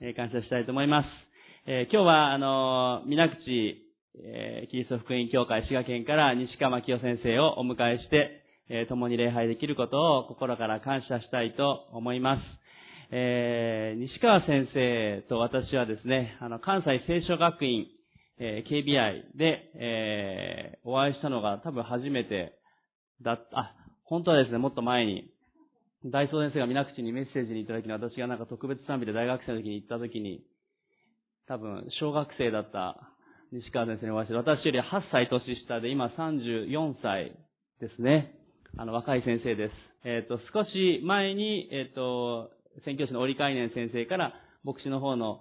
[0.00, 1.06] え感謝したいと思います。
[1.66, 3.80] え今日は、あのー、皆口、
[4.16, 12.42] えキリスト福音教会滋賀県から西川清先生をお迎えして、え共に礼拝できることを心から感謝したいと思います。
[13.12, 17.86] え西川先生と私はですね、あの、関西聖書学院、
[18.38, 22.58] え KBI で、えお会いしたのが多分初めて
[23.22, 25.30] だった、あ、本当はですね、もっと前に、
[26.06, 30.44] 大総先生が皆口にメッセージにいただきに私がなんか特別賛美で大学生の時に行った時に、
[31.48, 33.08] 多分小学生だった
[33.52, 37.32] 西川先生にお会いして、私より8歳年下で今34歳
[37.80, 38.34] ですね。
[38.76, 39.72] あの、若い先生です。
[40.04, 42.50] えっ、と、少し前に、えっ、と、
[42.84, 45.40] 宣教師の折海年先生から牧師の方の、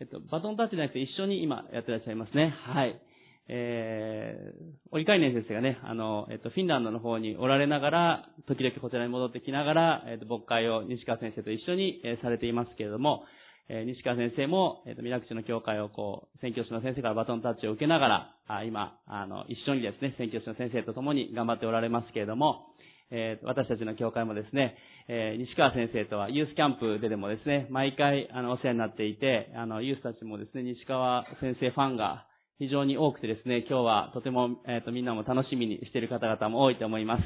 [0.00, 2.54] えっ、と、バトンタッチじゃなくて一緒に今やってらっしゃいますね。
[2.66, 3.00] はい。
[3.48, 13.24] えー、折海年先生がね、あの、えっと、フィンランドの方におられながら、時々こちらに戻ってきながら、えっと、牧会を西川先生と一緒に、えーされていますけれども、
[13.68, 22.68] えー西川先生も、えっと、皆口の教会をこう、宣教師の先生からバトンタッチを受けながら、あ今、あの、一緒にですね、宣教師の先生と共に頑張っておられますけれども、
[23.10, 24.74] えー私たちの教会もですね、
[25.08, 32.24] えー西川先生とはユースキャンプででもですね、毎回、あの、お世話になっていて、あの、ユースたちもですね、西川先生ファンが
[32.58, 37.22] 非常に多くてですね、今日はとても、えっ、と、みんなも楽しみにしている方々も多いと思います。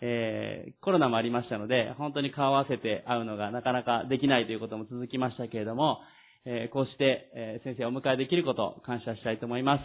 [0.00, 5.98] えーコロナもありましたので、本当に顔を合わせて会うのがなかなかできないということも続きましたけれども、
[6.44, 9.82] えーこうして、えー先生をお迎えできることを感謝したいと思います。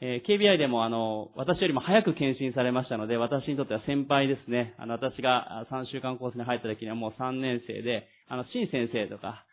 [0.00, 4.74] えー KBI でもあの、私よりも早く検診されましたので、私にとっては先輩ですね。
[4.78, 9.44] あの、私が3週間コースに入った時にはもう3年生で、あの、新先生とか、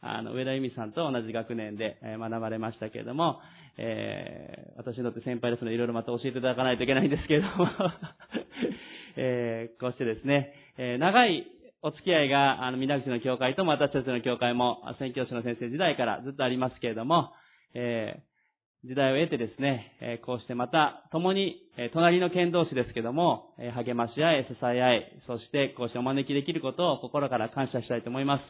[0.00, 3.40] あの、上田由美さんと同じ学年で学ばれましたけれども、
[3.78, 7.66] えー私にとって先輩ですので、いろいろまた教えていただかないといけないんですけれども、
[9.16, 11.46] えーこうしてですね、えー長い
[11.82, 17.32] お付き合いが、あの、皆口の教会とも私たちの教会も、宣教師の先生時代からずっとありますけれども、
[17.74, 18.36] えー
[18.84, 28.42] 時代を得てですね、えーこうしてまた共に、えー隣の県同士ですけども、えー励まし合い、支え合い、そしてこうしてお招きできることを心から感謝したいと思います。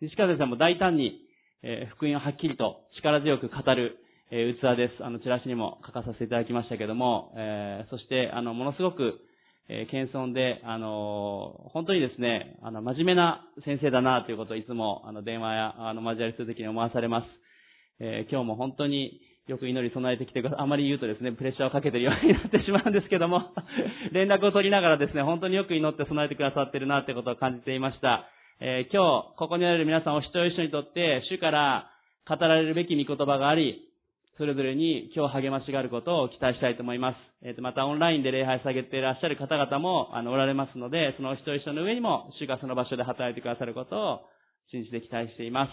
[0.00, 1.20] 西川先生も大胆に、
[1.62, 3.98] えー福音をはっきりと力強く語る、
[4.32, 5.04] えー器です。
[5.04, 9.18] あの、チラシにも書かさせていただきましたけども、えーそして、あの、ものすごく、
[9.68, 17.26] えー謙遜で、あの本当にですね、あの、真面目な先生だなということをいつも、あの、電話や、あの、交わりするときに思わされます。
[17.98, 20.60] えー今日も本当によく祈り備えてきてください。
[20.62, 23.50] あまり言うとですね、プレッシャーをかけてるようになってしまうんですけども、
[24.14, 28.28] 連絡を取りながらですね、本当によく祈って備えてくださってるなってことを感じていました。
[28.60, 31.90] えー今日、ここにおられる皆さんお一人一人にとって、主から
[32.28, 33.89] 語られるべき御言葉があり、
[34.40, 37.16] それぞれに今日励ましがあることを期待したいと思います。
[37.44, 44.20] えっ、と、またオンラインで礼拝下げていらっしゃる方々も、あの、おられますので、そのお一人一人の上にも、主がその場所で働いてくださることを
[44.70, 45.72] 信じて期待しています。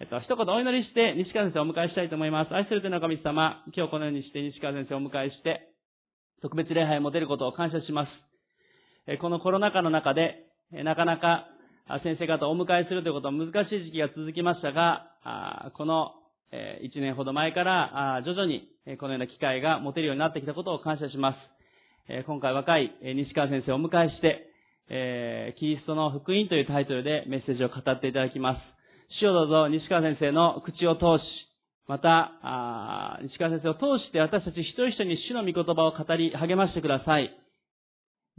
[0.00, 2.52] えっと、一言お祈りして、西川先生をお迎えしたいと思います。
[2.52, 5.72] 愛する天の神様、今日このようにして西川先生をお迎えして、
[6.42, 8.10] 特別礼拝を持てることを感謝します。
[9.06, 10.44] えこのコロナ禍の中で、
[10.74, 11.48] えなかなか
[12.02, 16.12] 先生方をお迎えするということは難しい時期が続きましたが、あこの
[16.54, 21.36] えー一年ほど前から、あ徐々にえこのような機会が持てるようになってきたことを感謝します。
[22.08, 24.46] え今回若い西川先生をお迎えして、
[24.88, 28.60] えキリストの福音というタイトルでメッセージを語っていただきます。
[29.20, 31.26] 主をどうぞ西川先生の口を通し、
[31.86, 37.30] また、西川先生を通して私たち一人一人に主の御言葉を語り励ましてください。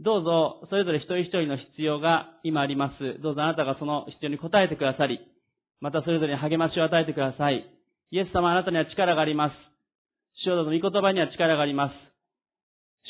[0.00, 3.20] どうぞ、それぞれ一人一人の必要が今あります。
[3.22, 5.20] どうぞあなたがその必要に応えてくださり、
[5.80, 7.75] またそれぞれに励ましを与えてください。
[8.10, 9.52] イエス様あなたには力があります。
[10.44, 11.92] 主よどうぞ御言葉には力があります。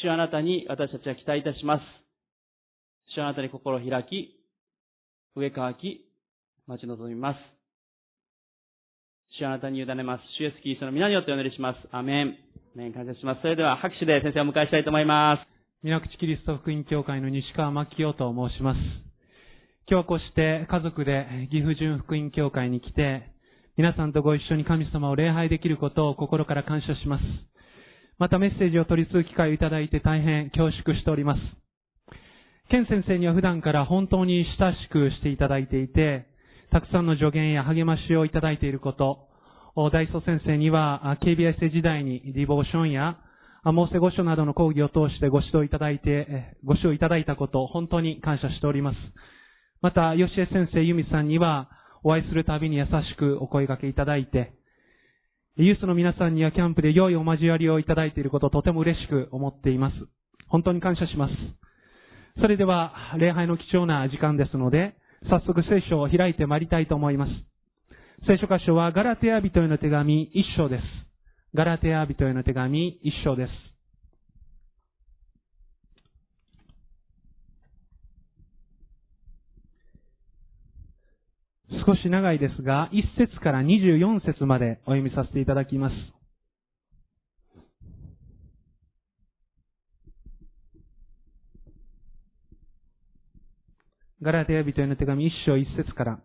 [0.01, 1.83] 主よあなたに私たちは期待いたします。
[3.15, 4.41] 主よあなたに心を開き、
[5.35, 6.07] 上乾き、
[6.67, 7.39] 待ち望みます。
[9.39, 10.23] 主よあなたに委ねます。
[10.39, 11.79] 主イエスキリストの皆によってお祈りします。
[11.93, 12.39] アメン。
[12.75, 13.43] アメン感謝します。
[13.43, 15.47] それでは拍手で先生をお迎えしたいと思います。
[15.83, 18.79] 皆口キリスト福音教会の西川真紀夫と申します。
[19.89, 23.36] 今日はこうして家族で岐阜純福音教会に来て、
[23.79, 27.23] 皆さんとご一緒に神様を礼拝できることを心から感謝します。
[28.17, 31.41] またメッセージを取り次ぐ機会をいただいて大変恐縮しております。
[32.71, 36.27] ケン先生には普段から本当に親しくしていただいていて、
[36.73, 39.29] たくさんの助言や励ましをいただいていること、
[39.93, 43.19] 大祖先生には KBI 生時代にディボーションや
[43.63, 48.97] モーセ御書などの講義を通してご指導いただいて、ご指導いただいたことを本当に感謝しております。
[49.83, 51.69] また、吉江先生、由美さんには、
[52.03, 54.53] お会いするたびに優しくお声掛けいただいて、
[55.57, 59.95] ユースの皆さんにはキャンプで良いお交わりをいただいていることをとても嬉しく思っています。
[60.49, 61.33] 本当に感謝します。
[62.41, 64.95] それでは、礼拝の貴重な時間ですので、
[65.31, 67.31] 早速聖書を開いてまいりたいと思います。
[68.27, 70.83] 聖書箇所はガラテヤ人への手紙一章です。
[71.55, 73.66] ガラテヤ人への手紙一章です。
[81.87, 85.95] 少し長いですが、1節から24節までお読みさせていただきます。
[94.23, 96.21] ガラテヤ人への手紙1章1節から。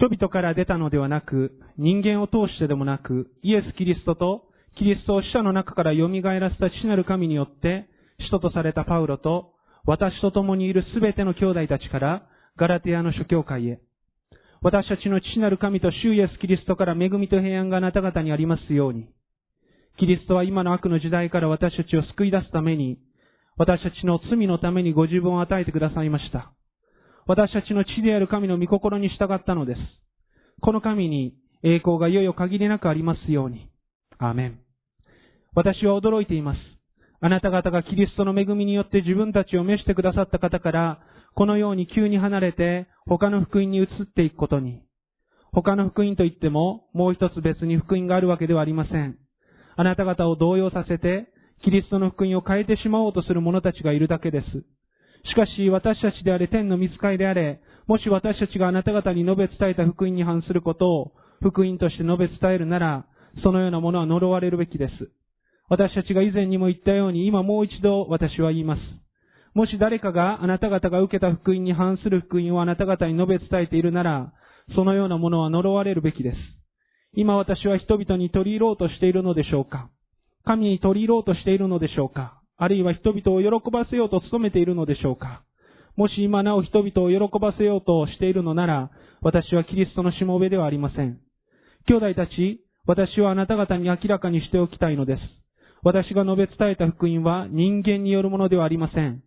[0.00, 4.44] 人々から出たのではなく、人間を通してでもなく、イエス・キリストと、
[4.78, 7.86] キリストを死者の中から蘇らせた父なる神によって、
[8.24, 12.26] 使徒とされたパウロと、私と共にいるすべての兄弟たちから、
[12.56, 13.80] ガラテヤの諸教会へ。
[14.62, 19.08] 私たちの父なる神と主イエス・キリストから恵みと平安があなた方にありますように。
[19.98, 22.98] キリストは今の悪の時代から私たちを救い出すために、
[23.56, 26.52] 私たちの罪のためにご自分を与えてくださいました。
[27.26, 29.78] 私たちの父である神の御心に従ったのです。
[30.60, 33.68] この神に栄光がいよいよ限りなくありますように。
[34.18, 34.60] アーメン。
[35.54, 36.58] 私は驚いています。
[37.22, 41.00] あなた方がキリストの恵みによって自分たちを召してくださった方から、
[41.34, 44.82] このように急に離れて他の福音に移っていくことに。
[45.52, 49.18] 他の福音といっても、もう一つ別に福音があるわけではありません。
[49.76, 51.28] あなた方を動揺させて、
[51.62, 54.46] キリストの福音を変えてしまおうとする者たちがいるだけです。
[55.28, 61.12] しかし、私たちであれ、天の見つかりであれ、もし私たちがあなた方に述べ伝えた福音に反することを、
[61.42, 63.04] 福音として述べ伝えるなら、
[63.42, 65.10] そのようなものは呪われるべきです。
[65.70, 68.80] 私たちが以前にも言ったように、今もう一度私は言います。
[69.54, 74.32] もし誰かがあなた方が受けた福音に反する福音をあなた方に述べ伝えているなら、
[74.74, 76.36] そのようなものは呪われるべきです。
[77.14, 79.90] 今私は人々に取り入ろうとしているのでしょうか
[80.44, 85.42] 神に取り入ろうとしているのでしょうかあるいは人々を喜ばせようと努めているのでしょうか
[85.96, 88.90] もし今なお人々を喜ばせようとしているのなら、
[89.22, 91.20] 私はキリストのしもべではありません。
[91.86, 95.20] 兄弟たち、私はあなた方に明らかにしておきたいのです。
[95.82, 99.22] 私が述べ伝えた福音は人間によるものではありません。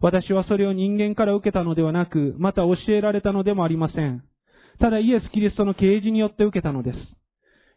[0.00, 4.22] 私はそれを人間から受けたのではなく、また教えられたのでもありません。
[4.80, 6.98] ただイエス・キリストの啓示によって受けたのです。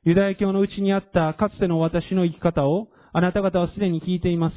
[0.04, 4.56] ユダヤ教のうちにあったかつての私の生き方をあなた方はすでに聞いています。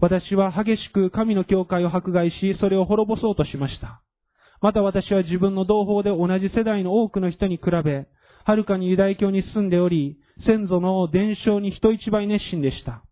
[0.00, 4.00] 私は激しく神の教会を迫害し、それを滅ぼそうとしました。
[4.60, 8.06] また私は自分の同胞で同じ世代の多くの人に比べ、
[8.44, 13.02] はるかにユダヤ教に住んでおり、先祖の伝承に人一倍熱心でした。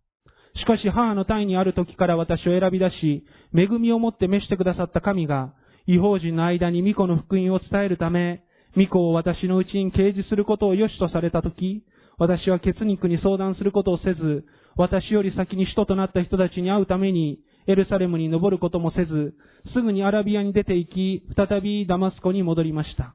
[0.58, 3.24] しかし母の体にある時から私を選び出し、
[3.54, 5.52] 恵みをもって召してくださった神が、
[5.86, 8.42] 違法人の間に巫女の福音を伝えるため、
[8.74, 11.82] 巫女を私のうちに掲示することを良しとされた時、
[12.18, 14.44] 私は血肉に相談することをせず、
[14.76, 19.34] 私より先に使徒となった人たちに会うために、エルサレムに登ることもせず、
[19.74, 23.14] すぐにアラビアに出て行き、再びダマスコに戻りました。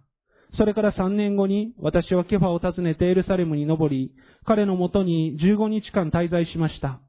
[0.58, 4.12] それから3年後に、私はケファを訪ねてエルサレムに登り、
[4.46, 7.00] 彼のもとに15日間滞在しました。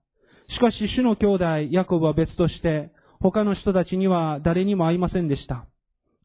[0.48, 2.90] しかし、主の兄弟、ヤコブは別として、
[3.20, 5.66] 他の人たちには誰にも会いませんでした。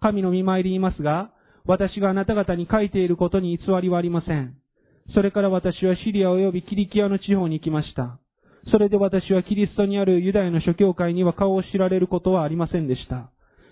[0.01, 1.31] 神の見舞いで言いますが、
[1.65, 4.55] 私があなた方に書いていることに偽りはありません。
[5.13, 8.19] それから私はシリア及びキリキアの地方に行きました。
[8.71, 13.29] それで私はキリストにあるユダヤの諸教会には顔を知られることはありませんでした。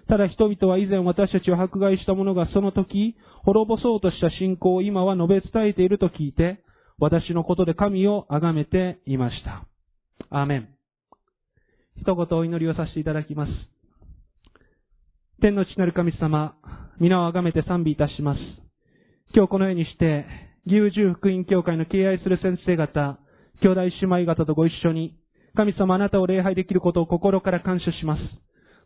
[0.08, 6.64] ただ人々は以前私たちを迫害した者がその時、滅ぼそうとした信仰を今は述べ伝えていると聞いて、
[7.00, 9.66] 私のことで神を崇めていました。
[10.30, 10.70] アーメン。
[11.98, 13.52] 一言お祈りをさせていただきます。
[15.42, 16.56] 天の父なる神様、
[17.00, 18.40] 皆を崇めて賛美いたします。
[19.34, 20.26] 今日このようにして、
[20.66, 23.20] 義勇従福音教会の敬愛する先生方、
[23.62, 25.18] 兄弟姉妹方とご一緒に、
[25.56, 28.22] 神様あなたを礼拝できることを心から感謝します。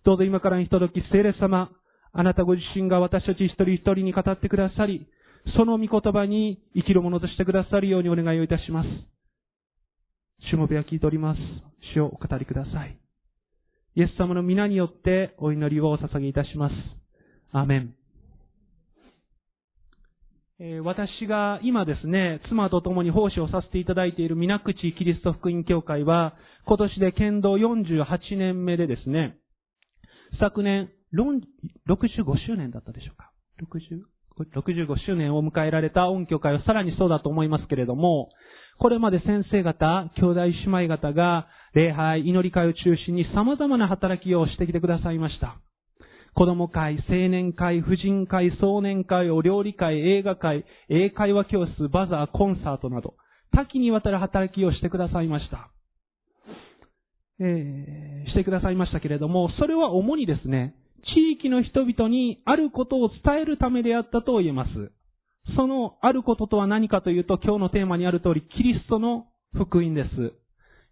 [0.09, 1.69] どうぞ今からに届き、聖霊様、
[2.13, 5.05] あなたご自身が私たち一人一人に語ってくださり、
[5.55, 8.89] その御言葉に生きるものとしてくださるようにお願いをいたします。
[10.51, 11.39] 主もべは聞いております。
[11.93, 12.97] 主をお語りください。
[13.97, 16.73] イエス様の皆によってお祈りをお捧げいたします。
[17.51, 17.93] アーメン。
[20.59, 26.33] え私が今ですね、妻と共に奉仕をさせていただいている皆口キリスト福音教会は、
[26.65, 28.05] 今年で剣道48
[28.37, 29.37] 年目でですね、
[30.39, 33.31] 昨年、65周年だったでしょうか
[34.55, 38.29] ？65周年を迎えられた音響会はさらにそうだと思いますけれども、
[38.79, 45.57] これまで先生方、兄弟姉妹方が礼拝、祈り会を中心に様々な働きをしてきてくださいました。
[46.35, 53.15] 子供会、青年会、婦人会、壮年会、お料理会、映画会、英会話教室、バザー、コンサートなど、
[53.51, 55.69] 多岐にわたる働きをしてくださいました。
[57.39, 60.75] えーしてくださいましたけれども、それは主にですね、
[61.15, 64.69] 地域の人々にあることを伝えるためであったと言えます。
[65.55, 70.33] そのあることとは何かというと、今日のテーマにある通り、キリストの福音です。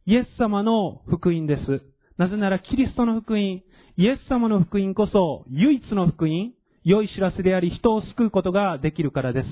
[0.06, 1.82] イエス様の福音です。
[2.18, 3.64] なぜならキリストの福音、イ
[3.98, 9.46] エス様の福音こそ唯一の福音、良い知らせであり人を救うことができるからです。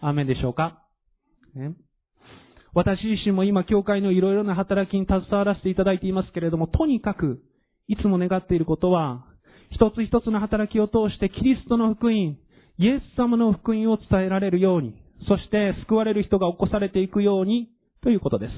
[0.00, 0.82] アーメンでしょうか、
[1.54, 1.74] ね、
[2.74, 7.40] 私自身も今、教会のいろいろな働きに携わらせていただいていますけれども、とにかく、
[7.88, 9.24] いつも願っていることは、
[9.70, 12.36] 一つ一つの働きを通してキリストの福音、
[12.78, 14.94] イエス様の福音を伝えられるように、
[15.26, 17.68] そして救われる人が起こされていくように、
[18.02, 18.52] ということです。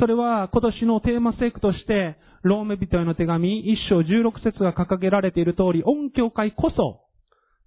[0.00, 7.00] それは今年のテーマセクとして、ローメ人への手紙一章十六節が掲げられている通り、音教会こそ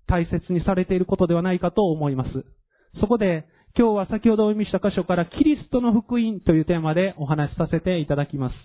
[0.07, 2.29] 大切にされていることではないかと思います。
[2.99, 3.45] そこで、
[3.77, 8.55] 今日は先ほどお読みした箇所からキリストの福音というテーマでお話しさせていただきます。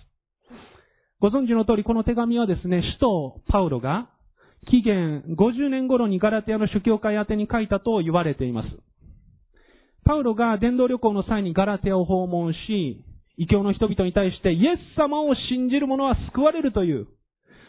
[1.21, 4.09] ご存知の通り、この手紙はですね、首都パウロが、
[4.71, 8.69] 紀元50年頃にガラテアの主教会宛てに書いたと言われています。
[10.03, 13.05] パウロが伝道旅行の際にガラテアを訪問し、
[13.37, 17.07] 異教の人々に対してイエス様を信じる者は救われるという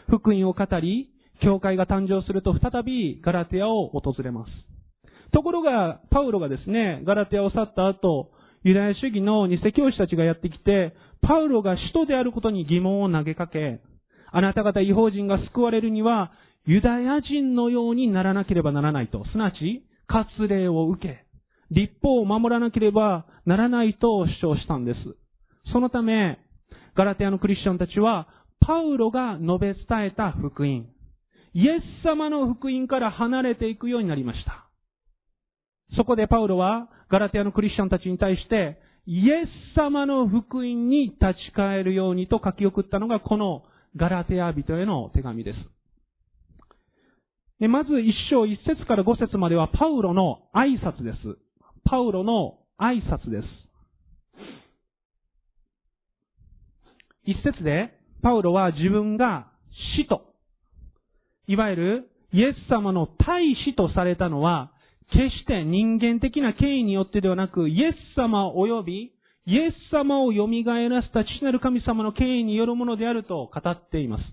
[0.09, 1.11] 福音を語り、
[1.43, 4.74] 教会が誕生すると再びガラテアを訪れます。
[5.35, 8.31] ところが、パウロがですね、ガラテアを去った後、
[8.63, 13.81] ユダヤ主義の偽教師たちがやってきて、パウロが使徒であることに疑問を投げかけ、
[14.31, 16.31] あなた方違法人が救われるには、
[16.65, 21.25] ユダヤ人のようにならなければならないと、すなわち、割礼を受け、
[21.69, 24.97] 立法を守らなければならないと主張したんです。
[25.73, 26.39] そのため、
[26.95, 28.29] ガラテアのクリスチャンたちは、
[28.61, 30.85] パウロが述べ伝えた福音、
[31.53, 34.64] イエス様の福音から離れていくようになりました。
[35.95, 41.19] そこでパウロはガラテアのクリスチャンたちに対して、イエス様の福音に立
[41.51, 43.63] ち返るようにと書き送ったのがこの
[43.95, 45.57] ガラテア人への手紙です。
[47.67, 51.17] まず一章一節から五節まではパウロの挨拶です。
[51.85, 53.47] パウロの挨拶です。
[57.25, 59.47] 一節で、パウロは自分が
[59.97, 60.33] 死と、
[61.47, 64.71] いわゆるイエス様の大使とされたのは、
[65.15, 69.13] 決して人間的な権威によってではなく、イエス様及び、
[69.47, 70.45] イエス様を蘇
[70.89, 74.23] らせた父なる神様の権威によるものであると語っています。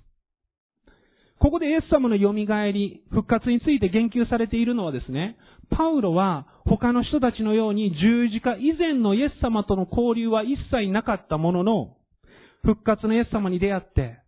[1.38, 2.32] ここでイエス様の蘇
[2.72, 5.36] り、復活について言及されているのはですね、
[5.70, 11.96] パウロは他の人たちのように十字架以前のイエス様との交流は一切なかったものの、
[12.62, 14.18] 復活のイエス様に出会って、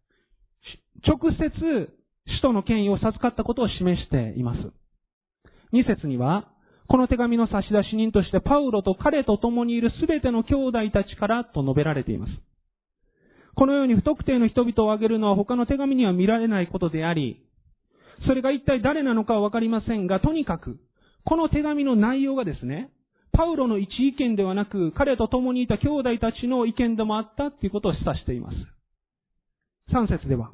[1.05, 1.91] 直接
[2.27, 4.84] 使徒の権威を授かったことを示しています。
[5.75, 6.49] 2節には、
[6.89, 12.33] この手紙の差出人としてパウロと彼と共にいるすべての兄弟たちからと述べられています。
[13.57, 17.41] このように不特定の人々を挙げるのは他の手紙には見られないことであり、
[18.27, 20.79] それが一体誰なのかはわかりませんが、とにかく、
[21.25, 22.91] この手紙の内容がですね、
[23.33, 28.57] パウロの一意見ではなく、彼と共にいた兄弟たちの意見でもあったということを示唆しています。
[29.93, 30.51] 3節では、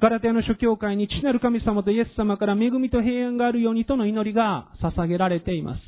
[0.00, 5.80] ガラテアの諸教会に父なる神様とイエス様から恵みと平安があるようにとの祈りが捧げられています。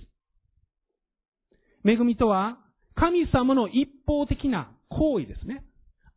[1.88, 2.58] 恵みとは、
[2.94, 5.64] 神様の一方的な行為ですね。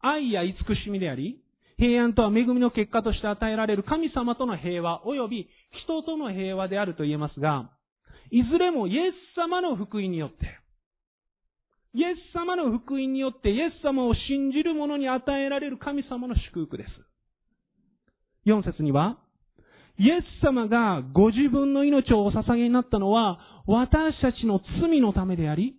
[0.01, 1.41] 愛や慈しみであり、
[1.77, 5.49] 平安とは恵みの結果として与えられる神様との平和及び
[5.83, 7.69] 人との平和であると言えますが、
[8.31, 10.59] いずれもイエス様の福音によって、
[11.93, 16.89] イエス様の福音によってイエス様を信じる者に与えられる神様の祝福です。
[18.45, 19.17] 4節には、
[19.97, 25.75] イエス様がご自分の命をお捧げになったのは、私たちの罪のためであり、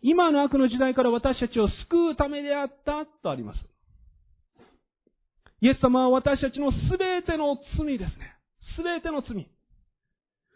[0.00, 3.58] 今の悪の時代から私たちを救うためであったとあります。
[5.60, 8.34] イエス様は私たちのすべての罪ですね。
[8.76, 9.48] すべての罪。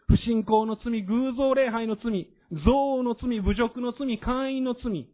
[0.07, 5.07] 不信仰の罪、偶像礼拝の罪、憎悪の罪、侮辱の罪、会員の罪、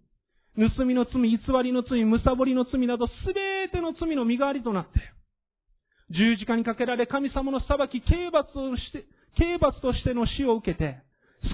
[0.55, 4.91] 盗みの罪、偽りの罪、むさぼりの罪などすべての罪の身代わりとなって、
[6.13, 9.05] 十字架にかけられ神様の裁き、刑罰をして、
[9.37, 11.01] 刑罰としての死を受けて、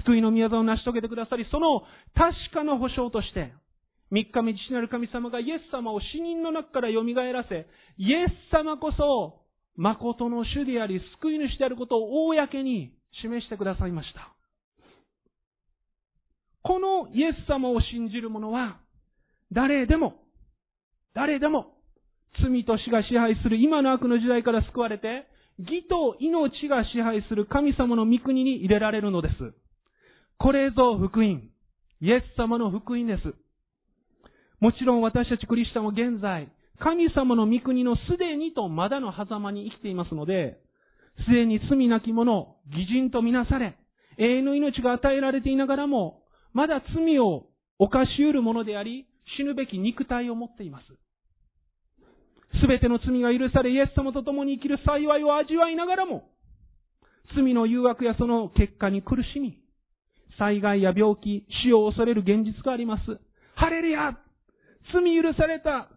[0.04, 1.80] 救いの宮沢を成し遂げてくださり、その
[2.14, 3.52] 確かな保証として、
[4.10, 9.40] 三日目父なる神様がイエス様を死人の中から蘇らせ、イエス様こそ、
[9.76, 14.34] 誠の主であり、救い主であることを公に示してくださいました。
[16.62, 18.78] このイエス様を信じる者は、
[19.52, 20.16] 誰でも、
[21.14, 21.72] 誰でも、
[22.42, 25.26] 罪と死が支配する今の悪の時代から救われて、
[25.58, 29.34] 義と命が支配する神様の御国に入れられるのです。
[30.38, 31.50] これぞ福音。
[32.00, 33.34] イエス様の福音です。
[34.60, 40.58] もちろん私たちクリスチャンは現在、神様の御国のすでにとまだの狭間に生きていますので、
[41.26, 43.76] すでに罪なき者、偽人とみなされ、
[44.16, 46.22] 永遠の命が与えられていながらも、
[46.52, 47.46] まだ罪を
[47.78, 49.06] 犯し得るものであり、
[49.36, 50.84] 死ぬべき肉体を持っています。
[52.60, 56.28] すべての罪が許され、イエス様と共に生きる幸いを味わいながらも、
[57.34, 59.58] 罪の誘惑やその結果に苦しみ、
[60.38, 63.20] 災害や病気、死を恐れる現実があります。
[63.54, 64.18] ハレルヤ
[64.92, 65.88] 罪許された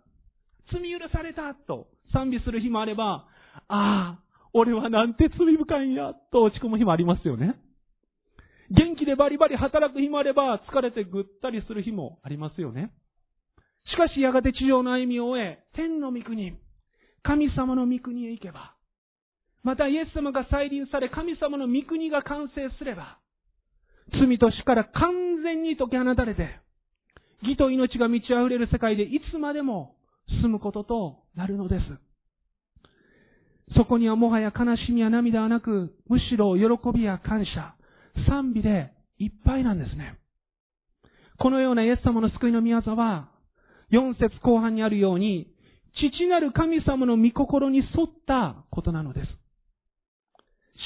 [0.71, 3.25] 罪許されたと賛美する日もあれば、
[3.67, 4.19] ああ、
[4.53, 7.55] 俺はなんて罪深いんや、と落ち込む日もありますよね。
[8.69, 12.91] 元気でバリバリ働く日もあれば、疲れてぐったりする日もありますよね。
[13.91, 16.57] しかしやがて地上の歩みを終え、天の御国、
[17.23, 18.75] 神様の御国へ行けば、
[19.63, 23.19] またイエス様が再臨され、神様の御国が完成すれば、
[24.11, 26.59] 罪と死から完全に解き放たれて、
[27.41, 29.95] 義と命が満ち溢れる世界でいつまでも
[30.41, 31.81] 住むこととなるのです。
[33.75, 36.63] そこにはもはや悲しみや涙はなく、むしろ喜
[36.93, 37.75] びや感謝、
[38.27, 40.17] 賛美でいっぱいなんですね。
[41.39, 43.29] このようなイエス様の救いの御業は、
[43.93, 45.47] 4節後半にあるように、
[45.95, 47.87] 父なる神様の御心に沿っ
[48.27, 49.27] たことなのです。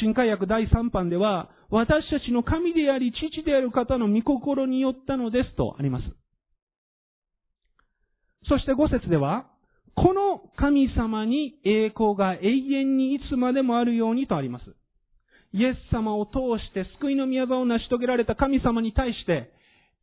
[0.02, 6.06] 新海訳第3版では、私たちの神であり父である方の御心によったのですとあります。
[8.50, 9.48] そして5節では、
[9.96, 14.76] この神様に栄光が永遠にいつまでもあるようにとあります。
[15.54, 16.34] イエス様を通
[16.64, 19.52] して救いの御業を成し遂げられた神様に対して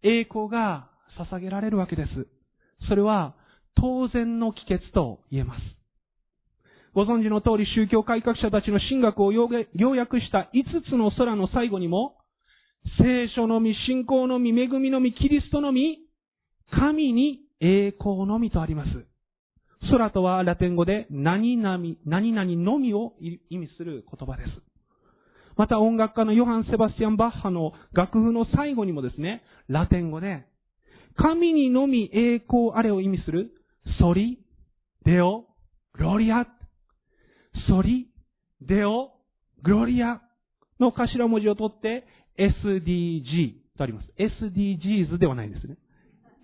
[0.02, 0.88] 栄光が
[1.30, 2.26] 捧げられるわけです。
[2.88, 3.34] それは
[3.76, 5.60] 当然の帰結と言えます。
[6.94, 12.16] ご存知の通り宗教改革者たちの神学を要約した5つの空の最後にも、
[12.98, 15.98] 聖書のみ、信仰のみ、恵みのみ、キリストのみ、
[16.70, 18.88] 神に栄光のみとあります。
[19.90, 23.14] 空とはラテン語で何々、何々のみを
[23.50, 24.50] 意味する言葉です。
[25.56, 30.46] また音楽家のヨハン・セバスティアン・バッハの楽譜の最後にもですね、ラテン語で、
[31.16, 33.52] 神にのみ栄光あれを意味する、
[34.00, 34.38] ソリ、
[35.04, 35.44] デオ、
[35.94, 36.46] グロリア、
[37.68, 38.08] ソリ、
[38.60, 39.12] デオ、
[39.62, 40.20] グロリア？
[40.80, 42.04] の頭文字を取って
[42.38, 44.08] SDG とあります。
[44.18, 45.76] SDGs ではないんですね。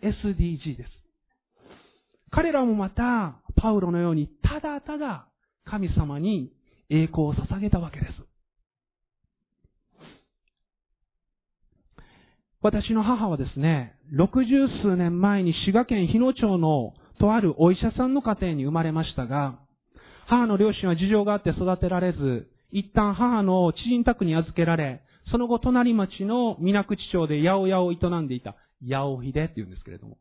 [0.02, 0.90] SDG です。
[2.30, 5.26] 彼らもまた、パウロのように、ただただ
[5.64, 6.52] 神様に
[6.88, 8.12] 栄光を捧げたわけです。
[12.62, 14.50] 私の母はですね、六十
[14.82, 19.58] 数年前に滋賀県日野町のとあるお医者さんの家庭に生まれましたが、
[20.26, 25.00] 母の両親は事情があって育てられず、一旦母の知人宅に預けられ、
[25.32, 30.18] その後隣町の水口町で八百屋を営んでいた、八百秀って言うんですけれども、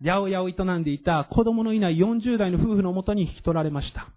[0.00, 4.08] 八百屋を営んでいた子供のいない40代の夫婦のもとに引き取られました。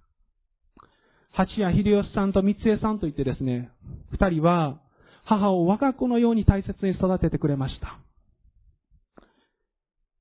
[1.31, 3.71] 八谷秀吉さんと三江さんといってですね、
[4.11, 4.77] 二人は
[5.25, 7.99] 母を我が子のように大切に育ててくれました。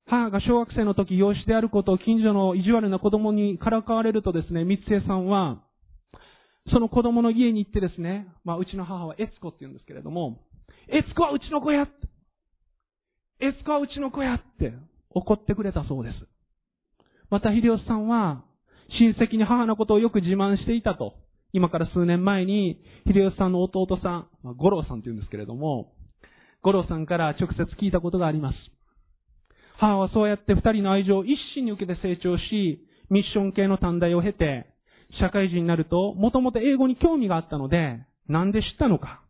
[0.06, 5.62] 母が小学生の時養子であることを近所の意地悪な子供にからかわれるとですね、三つ江さんは、
[6.72, 10.40] その子供の家に行ってですね、まあうちの母はエツコって言うんですけれども、
[10.88, 11.86] エツコはうちの子や
[13.40, 14.74] エツコはうちの子やって
[15.10, 16.16] 怒ってくれたそうです。
[17.30, 18.44] また、秀吉さんは、
[18.98, 21.14] 親戚に母のことをよく自慢していたと。
[21.52, 25.92] 今から数年前に、秀吉さんの弟さん、五郎さんって言うんですけれども、
[26.62, 28.56] 五郎さんから直接聞いたことがあります。
[29.78, 34.66] 母はそうやって二人の愛情を一心に受けて成長し、ミッション系の短大を経て、
[35.18, 39.22] 社会人になると、もともと英語に興味があったので、なんで知ったのか。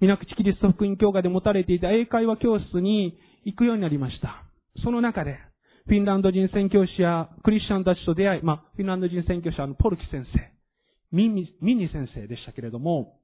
[0.00, 4.44] 皆口キリスト福音教会で持たれていた英会話教室に行くようになりました。
[4.84, 5.38] その中で、
[5.86, 10.57] フィンランド人宣教師やクリスチャンたちと出会い、まあ、フィンランド人宣教師はポルキ先生、
[11.12, 13.18] ミニ、ミニ先生でしたけれども、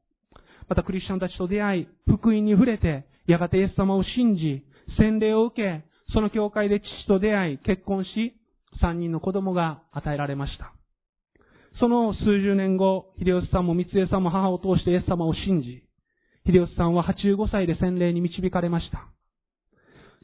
[0.68, 4.64] またクリスチャンたちと出会い、福音に触れて、やがてイエス様を信じ、
[4.98, 8.34] 洗礼を受け、その教会で父と出会い、結婚し、
[8.80, 10.72] 三人の子供が与えられました。
[11.80, 15.82] その数十年後、秀吉さんも三江さんも母を通してイエス様を信じ、
[16.46, 19.08] 秀吉さんは85歳で洗礼に導かれました。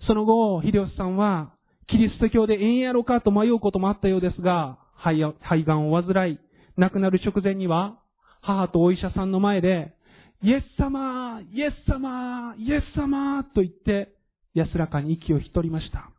[0.06, 1.54] その後、秀吉さんは、
[1.88, 6.38] キリスト教でええんやろかと迷うこともあったようですが、肺がんを患い、
[6.76, 7.98] 亡くなる直前には、
[8.42, 9.94] 母とお医者さんの前で、
[10.42, 14.14] イエス様、イエス様、イエス様と言って、
[14.54, 16.10] 安らかに息を引き取りました。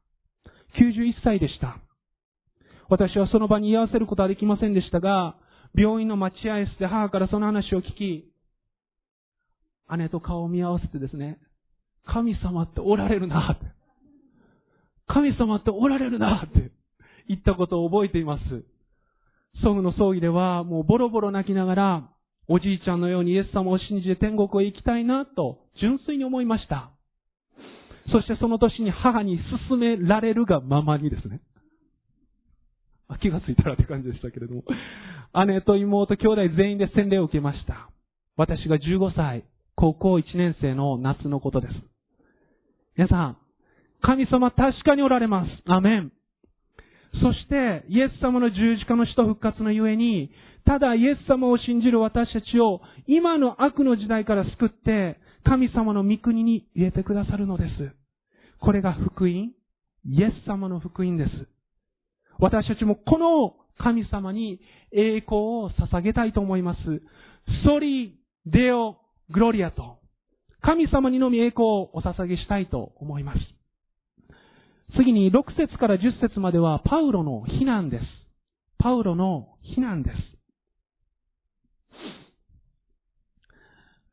[0.79, 1.77] 91歳でした。
[2.89, 5.35] 私はその場に居合わせることはできませんでしたが、
[5.73, 8.31] 病院の待合室で母からその話を聞き、
[9.97, 11.39] 姉と顔を見合わせてですね、
[12.05, 13.57] 神様っておられるな。
[15.07, 16.71] 神様っておられるなって
[17.27, 18.41] 言ったことを覚えています。
[19.63, 22.09] 祖父の葬儀ではもうボロボロ泣きながら、
[22.47, 26.91] おじいちゃんのようにイエス様を信じて天国へ行きたいなと純粋に思いました。
[28.11, 31.41] そしてその年に母に勧められるがままにですね。
[33.21, 34.63] 気がついたらって感じでしたけれども。
[35.45, 37.89] 姉と妹、兄弟全員で洗礼を受けました。
[38.35, 39.43] 私が15歳、
[39.75, 41.73] 高校1年生の夏のことです。
[42.97, 43.37] 皆さん、
[44.01, 45.49] 神様確かにおられます。
[45.65, 46.11] アメン。
[47.19, 50.31] そして、イエス様の十字架の死と復活のゆえに、
[50.65, 57.91] ただイエス様を信じる私たちを今の悪の時代から救って、神様の御国に入れてくださるのです。
[58.59, 59.51] これが福音、
[60.05, 61.29] イエス様の福音です。
[62.39, 64.59] 私たちもこの神様に
[64.91, 66.79] 栄光を捧げたいと思います。
[67.65, 68.97] ソリ、デオ、
[69.31, 69.97] グロリアと、
[70.61, 73.39] 神様にのみ栄光をお捧げしたいと思います。
[74.97, 78.03] 次に6節から10節まではパウロの非難です。
[78.77, 80.15] パウロの非難です。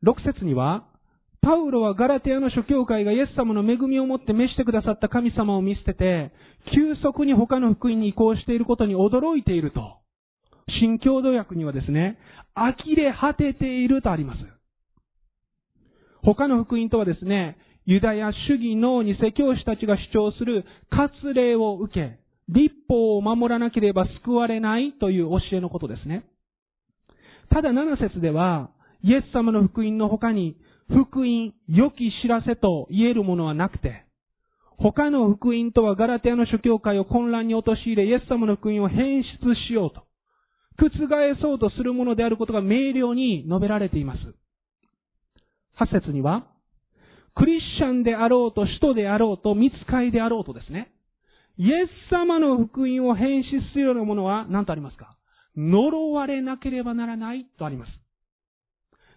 [0.03, 0.85] 6節には、
[1.41, 6.31] パウロはガラテアの諸教会がイエス様の恵みをもって召してくださった神様を見捨てて、
[6.73, 9.97] 急速に他の福音に移行していることに驚いていると。
[10.79, 12.17] 新共同訳にはですね、
[12.55, 14.39] 呆れ果てているとあります。
[16.23, 17.57] 他の福音とはですね、
[17.89, 26.23] ユダヤ主義の偽教師たちが主張する割礼を受け、立法を守らなければ救われないという教えのことですね。
[27.49, 28.69] ただ7節では、
[29.01, 30.55] イエス様の福音の他に、
[30.89, 34.05] 福音、良き知らせと言えるものはなくて、
[34.77, 39.29] 他の福音とはガラテアの諸教会を混乱に陥れ、イエス様の福音を変質
[39.67, 40.03] しようと、
[40.77, 40.91] 覆
[41.41, 44.19] そうとするものであることが明瞭に述べられています。
[45.83, 46.45] 8節には、
[47.39, 50.91] クリスチャンであろうと、使徒であろうと、見つかいであろうとですね、
[51.57, 55.15] イエス様の福音を変質するようなものは何とありますか？
[55.55, 57.91] 呪われなければならないとあります。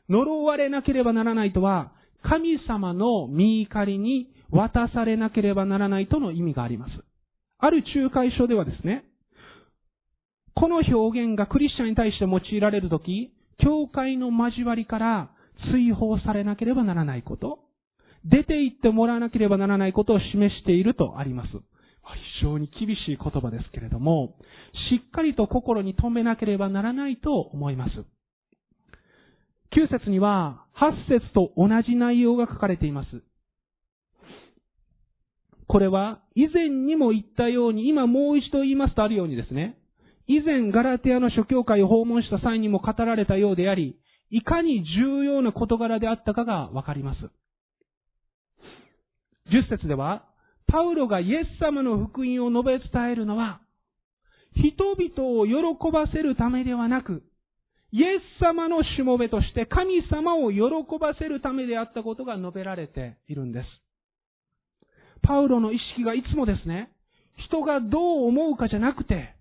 [0.09, 6.93] 呪われなければならないとは、神様の見怒りに渡されなければならないとの意味があります。
[7.59, 9.05] ある仲介書ではですね、
[10.55, 15.31] この表現がクリスチャンに対して用いられるとき、教会の交わりから
[15.73, 17.61] 追放されなければならないこと、
[18.25, 21.49] 出て行ってもらわなければならないことを示しているとあります。
[22.41, 24.37] 非常に厳しい言葉ですけれども、
[24.91, 27.91] しっかりと心に留めなければならないと思います。
[29.75, 33.23] 9節には、8節と同じ内容が書かれています。
[35.67, 39.79] これは、以前にも言ったように、今もう一度言いますとあるようにですね、
[40.27, 43.97] 以前ガラテアの諸教会を訪問した際にも語られたようであり、
[44.31, 47.19] いかに重要な事柄であったかがわかります。
[49.53, 50.25] 10節では、
[50.67, 53.61] パウロがイエス様の福音を述べ伝えるのは、
[54.57, 57.23] 人々を喜ばせるためではなく、
[57.93, 60.63] イエス様のしもべとして神様を喜
[60.99, 63.67] ばせるためであったことが述べられているんです。
[65.23, 66.91] パウロの意識がいつもですね、
[67.47, 69.35] 人がどう思うかじゃなくて、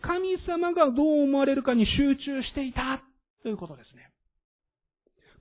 [0.00, 3.02] 神様がどう思われるかに集中していた
[3.42, 4.10] ということですね。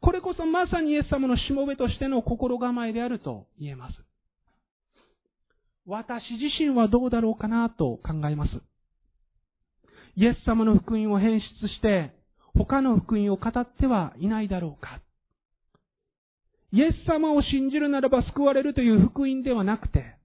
[0.02, 3.94] これこそまさにイエス様のしもべとしての心構えであると言えます。
[5.86, 8.52] 私自身はどうだろうかなと考えます。
[10.16, 12.12] イエス様の福音を変質して、
[12.54, 15.02] 他の福音を語ってはいないだろうか。
[16.74, 20.16] イエス様を信じるならば救われるという福音ではなくて、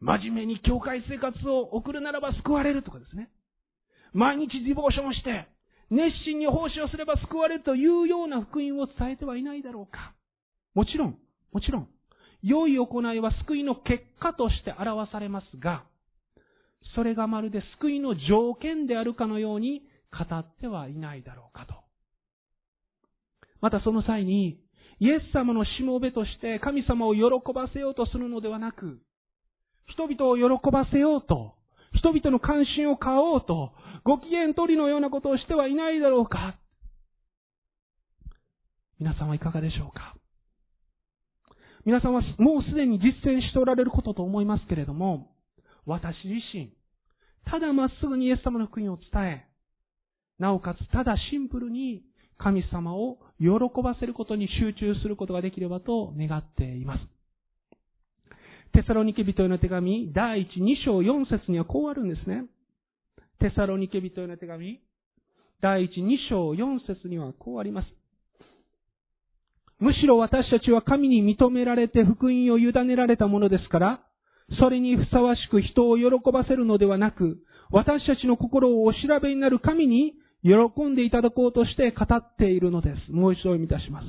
[0.00, 3.30] 真面目に教会生活を送るならば救われるとかですね。
[4.12, 5.48] 毎日ディボーションして、
[5.90, 10.14] 熱心に奉仕をすれば救われるというような福音を伝えてはいないだろうか。
[10.74, 11.18] もちろん、
[11.52, 11.88] もちろん、
[12.46, 15.84] 良い行いは救いの結果として表されますが、
[16.94, 21.74] それがまるで救いの条件であるかのように語ってはいないだろうかと。
[23.62, 24.60] またその際に、
[25.00, 27.22] イエス様のしもべとして神様を喜
[27.54, 29.00] ばせようとするのではなく、
[29.86, 31.54] 人々を喜ばせようと、
[31.96, 33.72] 人々の関心を買おうと、
[34.04, 36.58] ご機嫌取りのようなことをしてはいないだろうか。
[39.00, 40.14] 皆さんはいかがでしょうか？
[41.84, 45.30] 皆さんはもうすでに実践しておられることと思いますけれども、
[45.86, 46.72] 私自身、
[47.44, 49.46] ただまっすぐにイエス様の福音を伝え、
[50.38, 52.02] なおかつただシンプルに
[52.38, 57.00] 神様を喜ばせることに集中することができればと願っています。
[58.72, 62.46] テサロニケ人への手紙、第一2章4節にはこうあるんですね。
[63.40, 64.80] テサロニケ人への手紙、
[65.60, 68.03] 第一2章4節にはこうあります。
[69.80, 74.00] むしろ私たちは神に認められて福音を委ねられたものですから、
[74.60, 77.38] それにふさわしく人を喜ばせるのではなく、
[77.70, 83.12] 私たちの心をお調べになる神に喜んでいただこうとして語っているのです。
[83.12, 84.06] もう一度読み出します。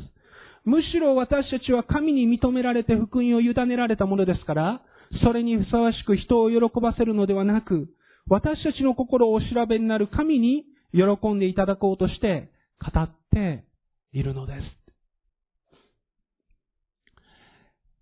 [0.66, 4.82] むしろ私たちは神に認められて福音を委ねられたものですから、
[5.24, 7.88] それにふさわしく人を喜ばせるのではなく、
[8.28, 12.50] 私たちの心をお調べになる神に喜んでいただこうとして
[12.94, 13.64] 語って
[14.12, 14.85] いるのです。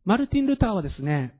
[0.05, 1.33] マルティン・ルターはですね、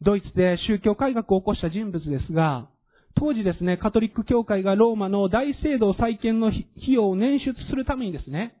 [0.00, 2.68] ドイツで宗教改革を起こした人物ですが、
[3.16, 8.56] 当時ですね、カトリック教会がローマの大聖堂再建の費用を捻出するためにですね、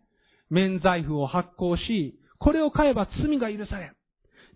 [0.50, 3.92] 免罪符を発行し、これを買えば罪が許され、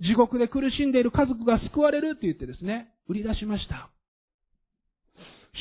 [0.00, 3.90] 地獄で苦しんでいる家族が救われると言ってですね、売り出しました。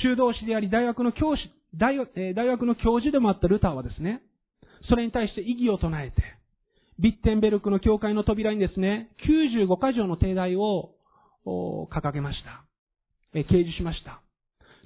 [0.03, 1.41] 修道士であり大学の教師、
[1.73, 4.21] 大学の教授でもあったルターはですね、
[4.89, 6.36] それに対して異議を唱えて、
[6.99, 10.95] ビッテンベルクの教会の扉にですね、95箇条の定題を
[11.45, 12.65] 掲げました。
[13.33, 14.21] 掲示しました。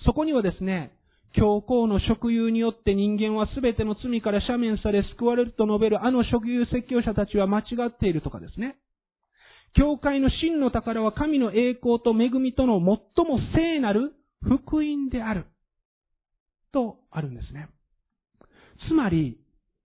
[0.05, 0.93] そこにはですね、
[1.33, 8.75] 教皇の職有によって人間は全ての罪から赦免され救われると述べるあの職有説教者たちは間違っているとかですね。
[9.73, 14.11] 教会の真の宝は神の栄光と恵みとの最も聖なる
[14.43, 15.45] 福音である。
[16.73, 17.69] とあるんですね。
[18.89, 19.37] つまり、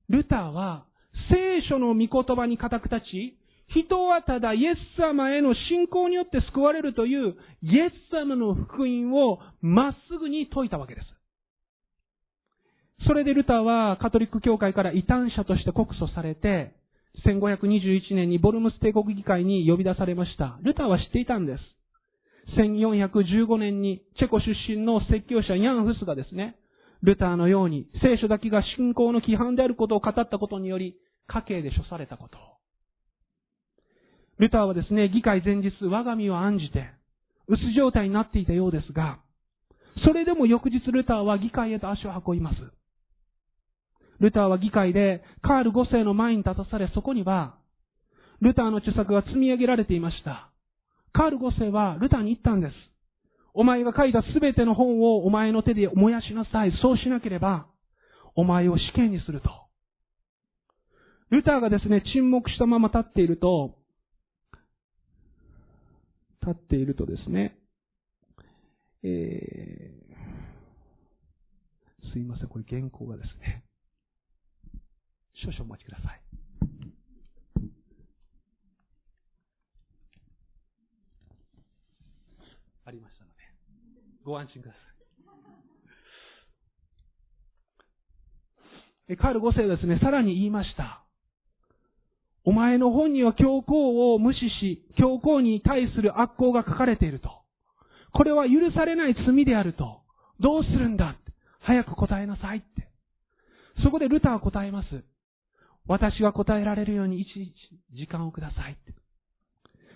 [0.09, 0.87] ルターは
[1.31, 3.37] 聖書の御言葉に固く立ち、
[3.75, 11.07] 人はただイエス様への信仰によって救われるというイエス様の福音をまっすぐに説いたわけです。
[13.07, 16.75] それでルターはカトリック教会から異端者として告訴されて、
[17.27, 20.59] 1521年にボルムス帝国議会に呼び出されました。
[20.63, 21.61] ルターは知っていたんです。
[22.59, 26.57] 1415年にチェコ出身の説教者ヤン・フスがですね、
[27.03, 32.39] ルターのように聖書だけが信仰の規範であることを語ったことにより、家計で処されたこと。
[34.39, 36.91] ルターはですね、議会前日、我が身を案じて、
[37.49, 39.19] 薄状態になっていたようですが、
[40.05, 42.57] それでも翌日ルターは議会へと足を運びます。
[44.21, 47.57] ルターは議会でカール5世の前に立たされ、そこには、
[48.41, 50.51] ルターの著作が積み上げられていました。
[51.13, 52.73] カール5世はルターに言ったんです。
[53.55, 56.73] お前が書いたすべての本をお前の手で燃やしなさい。
[56.83, 57.67] そうしなければ、
[58.35, 59.66] お前を死刑にすると。
[61.31, 63.75] ルターがですね、沈黙したまま立っていると、
[66.41, 67.59] 立っているとですね、
[69.03, 73.65] えー、すいません、これ原稿がですね、
[75.35, 76.21] 少々お待ちください。
[82.85, 83.37] ありましたので、
[84.23, 84.79] ご安心くださ
[89.09, 89.17] い。
[89.17, 91.06] カール5世はですね、さらに言いました。
[92.47, 97.29] お前の本には教皇を無視し、教皇に対する悪行が書かれていると。
[98.15, 100.01] これは許されない罪であると。
[100.41, 101.17] どうするんだ？
[101.61, 102.89] 早く答えなさいって。
[103.83, 105.05] そこでルターは答えます。
[105.89, 107.53] 私が答えられるように一日
[107.93, 108.95] 時間をくださいって。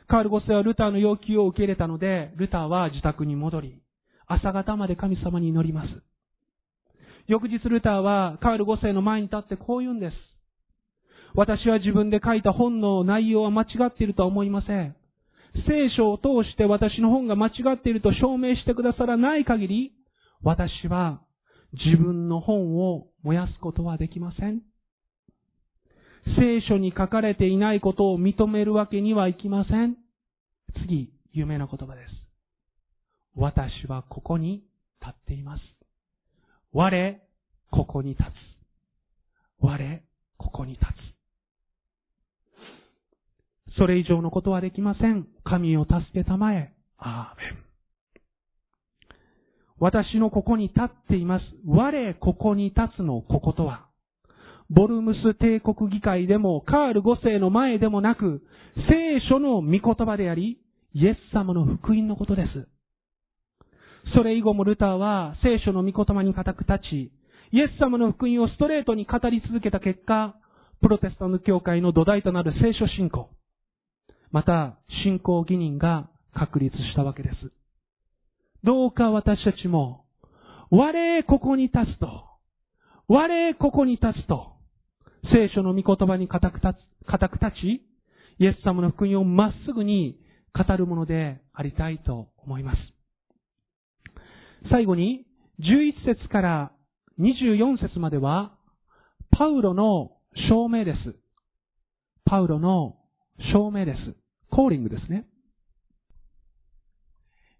[0.09, 3.81] カール5世はルターの要求を受け入れたので、ルターは自宅に戻り、
[4.27, 5.89] 朝方まで神様に祈ります。
[7.29, 10.15] 翌日ルターはカール5世の前に立ってこう言うんです。
[11.35, 14.97] 私は自分で書いた本の内容は間違っているとは思いません。
[15.67, 19.93] 聖書を通して私の本が間違っていると証明してくださらない限り、
[20.43, 21.21] 私は
[21.73, 24.63] 自分の本を燃やすことはできません。
[26.37, 29.97] 聖書に書かれていないことを認めるわけにはいきません。
[30.83, 32.13] 次、有名な言葉です。
[33.37, 34.63] 私はここに
[35.01, 35.63] 立っています。
[36.73, 37.21] 我、
[37.71, 38.27] ここに立つ。
[39.61, 40.03] 我、
[40.37, 41.20] ここに立つ。
[43.79, 45.27] それ以上のことはできません。
[45.45, 46.73] 神を助けたまえ。
[46.99, 47.71] アーメン。
[49.79, 51.45] 私のここに立っています。
[51.67, 53.87] 我ここに立つのこことは、
[54.69, 58.43] ボルムス帝国議会でも、カール5世の前でもなく、
[58.89, 60.61] 聖書の御言葉であり、
[60.93, 62.69] イエス様の福音のことです。
[64.15, 67.13] それ以後もルターは聖書の御言葉に固く立ち、
[67.53, 70.37] イエス様の福音をストレートに語り続けた結果、
[70.81, 73.29] プロテスタント教会の土台となる聖書信仰、
[74.31, 77.35] また信仰義人が確立したわけです。
[78.63, 80.05] どうか私たちも、
[80.71, 82.25] 我ここに立つと、
[83.09, 84.53] 我ここに立つと、
[85.33, 87.83] 聖書の御言葉に固く立つ、固く立ち、
[88.39, 90.19] イエス様の福音をまっすぐに
[90.55, 92.79] 語るものでありたいと思います。
[94.71, 95.27] 最後に、
[95.59, 96.73] 11節から
[97.19, 98.55] 24節までは、
[99.31, 100.13] パウロの
[100.49, 101.17] 証明です。
[102.25, 102.97] パウロの
[103.53, 103.99] 証明です。
[104.51, 105.27] コーリングですね。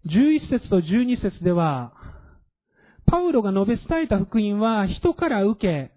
[0.05, 1.93] 11節と12節では、
[3.05, 5.91] パウロが述べ伝えた福音は人から受け、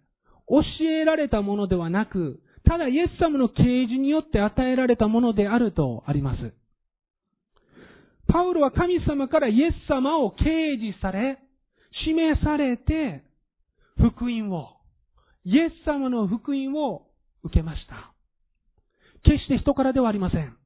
[0.49, 6.53] 教えられたものではなく、ただイエス様の啓示によって与えられたものであるとあります。
[8.27, 11.38] パウロは神様からイエス様を啓示され、
[12.05, 13.23] 示されて、
[13.97, 14.70] 福音を、
[15.44, 17.07] イエス様の福音を
[17.44, 18.13] 受けました。
[19.25, 20.57] 決して人からではありません。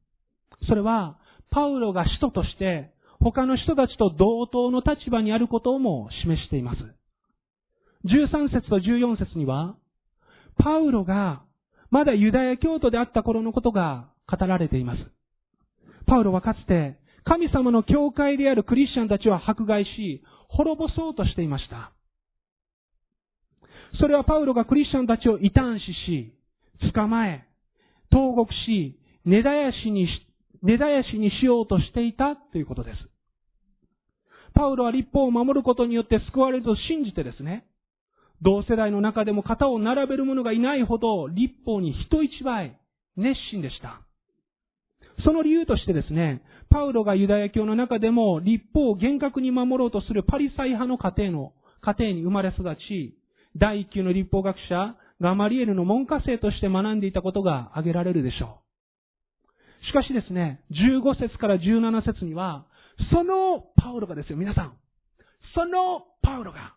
[0.68, 1.18] それは、
[1.51, 6.79] パウロが使徒として、他の人たちと同等の立場にあることをも示しています。
[8.05, 9.77] 13節と14節には、
[10.59, 11.42] パウロが
[11.90, 14.99] まだユダヤ教徒であった頃のことが語られています。
[16.07, 21.92] パウロはかつて神様の教会であるクリスチャンたちを迫害し、滅ぼそうとしていました。
[24.01, 26.35] それはパウロがクリスチャンたちを異端視し、
[26.94, 27.47] 捕まえ、
[28.11, 30.11] 投獄し、根絶やしにし、
[30.62, 32.97] 根絶やしにしようとしていたということです。
[34.55, 37.64] パウロは立法を守ることによって救われると信じてですね、
[38.42, 42.79] 同世代の中でも肩を並べる者がいないほど立法に人一倍
[43.16, 44.01] 熱心でした。
[45.25, 53.18] その理由としてですね、パウロがユダヤ教の中でも立法を厳格に守ろうとするパリサイ派の家庭の、家庭に生まれ育ち、
[53.57, 58.61] 第一級の立法学者、ガマリエルの門下生として学んでいたことが挙げられるでしょ
[59.83, 59.87] う。
[59.87, 62.66] しかしですね、15節から17節には、
[63.12, 64.76] そのパウロがですよ、皆さん。
[65.54, 66.74] そのパウロが、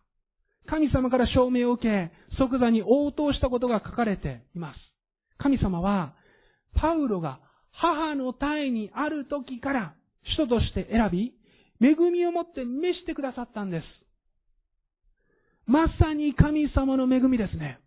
[0.67, 4.79] 神様から証明を受け、即座に応答したことが書かれています。
[5.37, 6.13] 神様は、
[6.75, 7.39] パウロが
[7.71, 9.95] 母の体にある時から
[10.35, 11.33] 人として選び、
[11.81, 13.83] 恵みをもって召してくださったんです。
[15.65, 17.79] まさに神様の恵みですね。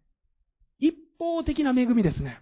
[1.18, 2.40] 方的な恵みですね。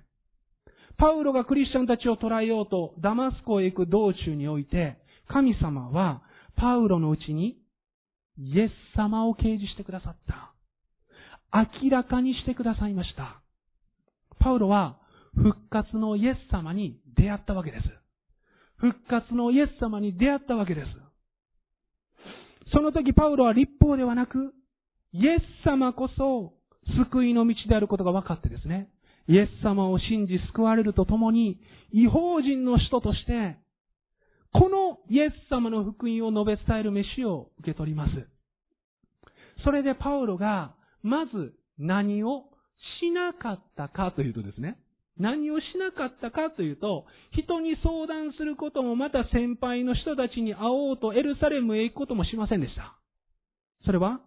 [0.98, 6.22] パウロがクリスチャンたちを捉えようとダマスコへ行く道中において、神様は
[6.56, 7.58] パウロのうちに
[8.38, 10.52] イエス様を掲示してくださった。
[11.82, 13.42] 明らかにしてくださいました。
[14.38, 14.98] パウロは
[15.34, 17.84] 復活のイエス様に出会ったわけです。
[18.76, 20.88] 復活のイエス様に出会ったわけです。
[22.72, 24.54] その時パウロは立法ではなく、
[25.12, 26.54] イエス様こそ
[26.98, 28.88] 救いの道であることが分かってですね、
[29.28, 31.58] イエス様を信じ救われるとともに、
[31.92, 33.56] 違法人の人として、
[34.52, 38.10] このイエス様の福音を述べ伝える飯を受け取ります。
[39.64, 42.44] それでパウロが、まず何を
[43.00, 44.78] しなかったかというとですね、
[45.18, 52.96] 何をしなかったかというと、人に相談することもまた先輩の人たちに会おうとエルサレムへ行くこともしませんでした。
[53.84, 54.20] それは、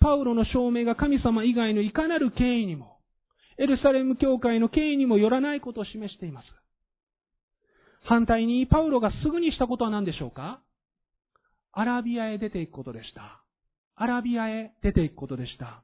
[0.00, 2.96] パウロの証明が神様以外のいかなる権威にも、
[3.58, 6.46] エルサレム教会の権威にもよらないことを示しています。
[8.04, 10.62] 反対に、パウロがすぐにしたことは何でしょうか？
[11.72, 13.42] アラビアへ出ていくことでした。
[13.94, 15.82] アラビアへ出ていくことでした。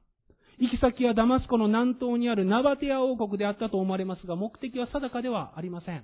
[0.59, 6.03] 行き先はダマスコの南東にあるナバテア王国であったと思われますが、目的は定かではありません。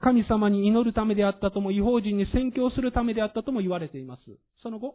[0.00, 4.22] 神様に祈るためであったとも、違法人に宣教するためであったとも言われています。
[4.62, 4.94] その後、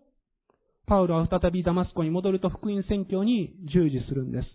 [0.89, 4.47] パウロは再びダマスコに戻ると福音宣教に従事するんです。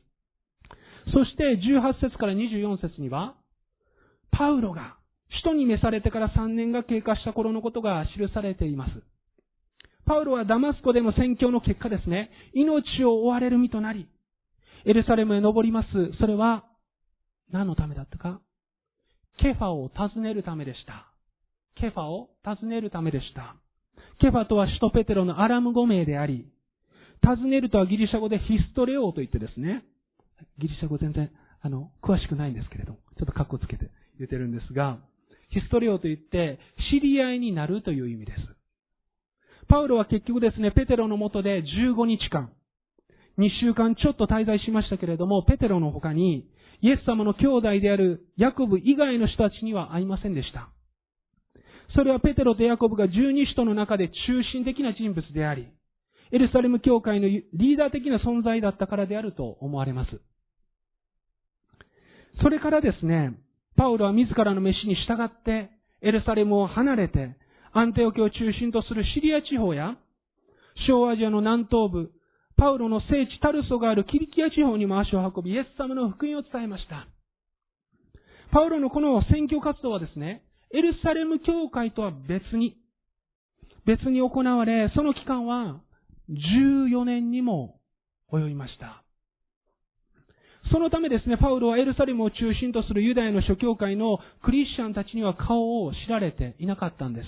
[1.12, 3.37] そして18節から24節には、
[4.33, 4.97] パウロが
[5.38, 8.90] 使徒に召されてから3年が経過した頃のことが記されています。
[10.07, 14.09] パウロはダマスコでの宣教の結果ですね、命を追われる身となり、
[14.85, 15.88] エルサレムへ登ります。
[16.18, 16.64] それは、
[17.53, 18.40] 何のためだったか？
[19.38, 21.07] ケファを訪ねるためでした。
[21.77, 23.57] ケファを訪ねるためでした。
[24.21, 26.47] ケファとは首都ペテロのアラム語名であり、
[27.25, 29.85] 訪ねるとはギリシャ語でヒストレオと言ってですね、
[30.59, 31.31] ギリシャ語全然、
[31.62, 34.99] あの、詳しくないんですけれども、ちょっとカッコつけて言ってるんですが、
[35.51, 36.59] ヒストレオと言って、
[36.90, 38.38] 知り合いになるという意味です。
[39.69, 42.53] パウロは結局ですね、ペテロのもとで15日間、
[43.38, 46.47] 2週間ちょっと滞在しましたけれども、ペテロの他に、
[46.83, 50.69] イエス様の兄弟であるヤコブ以外の人たちには会いませんでした。
[51.95, 55.69] それはペテロとヤコブが十二使徒の中で中心的な人物であり、
[56.33, 60.11] エルサレム教会のリーダー的な存在だったからであると思われます。
[62.42, 63.38] それからですね、
[63.77, 65.71] パウロは自らの飯に従って、
[66.01, 67.37] エルサレムを離れて、
[67.73, 69.97] アンテオ家を中心とするシリア地方や、
[70.88, 72.11] 小アジアの南東部、
[72.57, 77.07] パウロの聖地タルソがあるキリキア地方にも足を運び、イエス様の福音を伝えました。
[78.53, 80.42] パウロのこの選挙活動はですね、
[80.75, 82.77] エルサレム教会とは別に、
[83.87, 85.81] 別に行われ、その期間は
[86.29, 87.79] 14年にも
[88.33, 89.04] 及びました。
[90.72, 97.27] そのためですね、パウロはエルサレムを中心とするユダヤの諸教会のクリスチャンたちには顔を知られていなかったんです。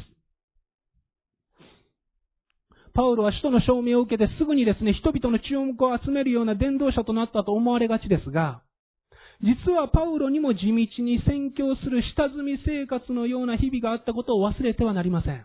[2.94, 8.62] パウロは使徒の証明を受けてすぐにですね、人々の注目を集めるような伝道者となったと思われがちですが、
[9.42, 15.44] 実はパウロにも地道に宣教する下積み生活のような日々があったことを忘れてはなりません。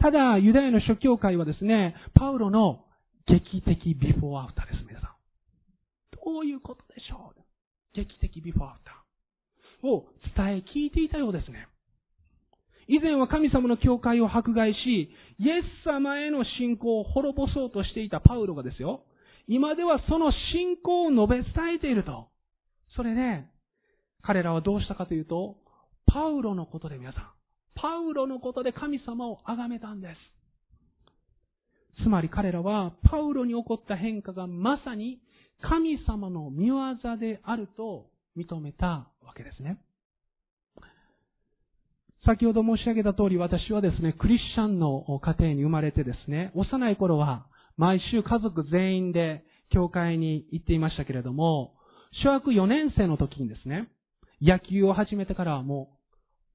[0.00, 2.84] ただ、ユダヤの諸教会はですね、パウロの
[3.26, 5.10] 劇的ビフォーアフターです、皆さん。
[6.24, 7.40] どういうことでしょう？
[7.94, 10.06] 劇的ビフォーアフターを
[10.36, 11.68] 伝え聞いていたようですね。
[12.88, 19.04] 以前は神様の教会を迫害し、イエス様への信仰を滅ぼそうとしていたパウロがですよ、
[19.46, 22.28] 今ではその信仰を述べ伝えていると。
[22.96, 23.44] それで、
[24.22, 25.56] 彼らはどうしたかというと、
[26.06, 27.30] パウロのことで皆さん、
[27.74, 30.08] パウロのことで神様を崇めたんで
[31.98, 32.02] す。
[32.02, 35.20] つまり彼らは、パウロに起こった変化がまさに
[35.60, 36.76] 神様の見業
[37.18, 39.78] であると認めたわけですね。
[42.26, 47.46] 先ほど申し上げた通り私はですね、クリスチャンの家庭に生まれてですね、幼い頃は
[47.76, 51.74] 毎週家族全員で教会に行っていましたけれども、
[52.22, 53.88] 小学4年生の時にですね、
[54.40, 55.98] 野球を始めてからはも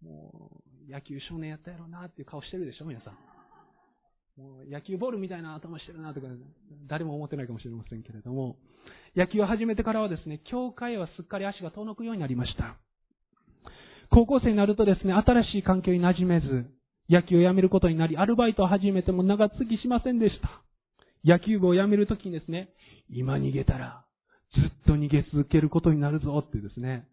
[0.04, 3.14] う、もう野球少年やったやろうなっていう顔してるでしょ、皆さん。
[4.40, 6.28] もう野球ボールみたいな頭してるなとか、
[6.88, 8.56] 誰も思ってないかもしれませんけれども、
[9.16, 12.78] 野球を始めてからはですね、教会はすっかり足が遠のくようになりました。
[14.12, 16.66] 高校生になるとですね、新しい環境に馴染めず、
[17.10, 20.62] 野球を辞めることになり、アルバイトを始めても長続きしませんでした。
[21.26, 22.70] 野球部を辞めるときにですね、
[23.10, 24.06] 今逃げたら、
[24.56, 27.08] ずっと逃げ続けることになるぞってですね、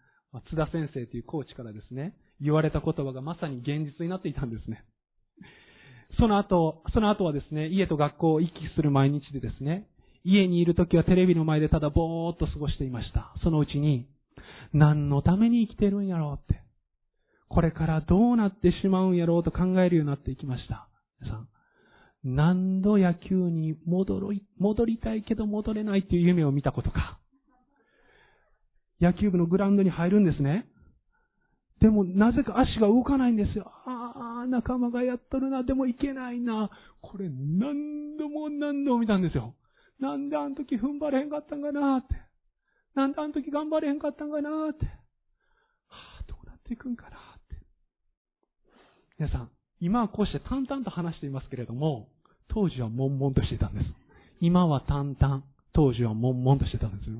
[0.50, 4.84] 津田先生というコーチからですね、言われた言葉がまさに現実になっていたんですね。
[6.18, 9.88] その後、その後はですね、家と学校を行き来する毎日でですね、
[10.24, 13.32] 家にいるときはテレビの前でただぼーっと過ごしていました。
[13.42, 14.06] そのうちに、
[14.72, 16.62] 何のために生きてるんやろうって。
[17.48, 20.88] これからどうなってしまうんやろうと考えるようになっていきました。
[21.20, 21.48] 皆さん。
[22.26, 27.20] 何度野球に戻り、戻りたいけど戻れないっていう夢を見たことか。
[29.00, 30.66] 野球部のグラウンドに入るんですね。
[31.80, 33.70] でも、なぜか足が動かないんですよ。
[33.84, 36.70] ああ、仲間がやっとるな、でもいけないな。
[37.00, 39.54] これ何度も何度も見たんですよ。
[40.00, 42.16] なんであの時踏ん張れへんかったんかなーって。
[42.94, 44.86] なんであの時頑張れへんかったんかなーって。
[44.86, 44.92] は
[46.20, 47.14] あ、どうなっていくんかなーっ
[47.50, 47.66] て。
[49.18, 52.08] 皆さん、今はこうして淡々と話していますけれども、
[52.48, 53.86] 当時は悶々としてたんです。
[54.40, 57.10] 今は淡々、当時は悶々としてたんです。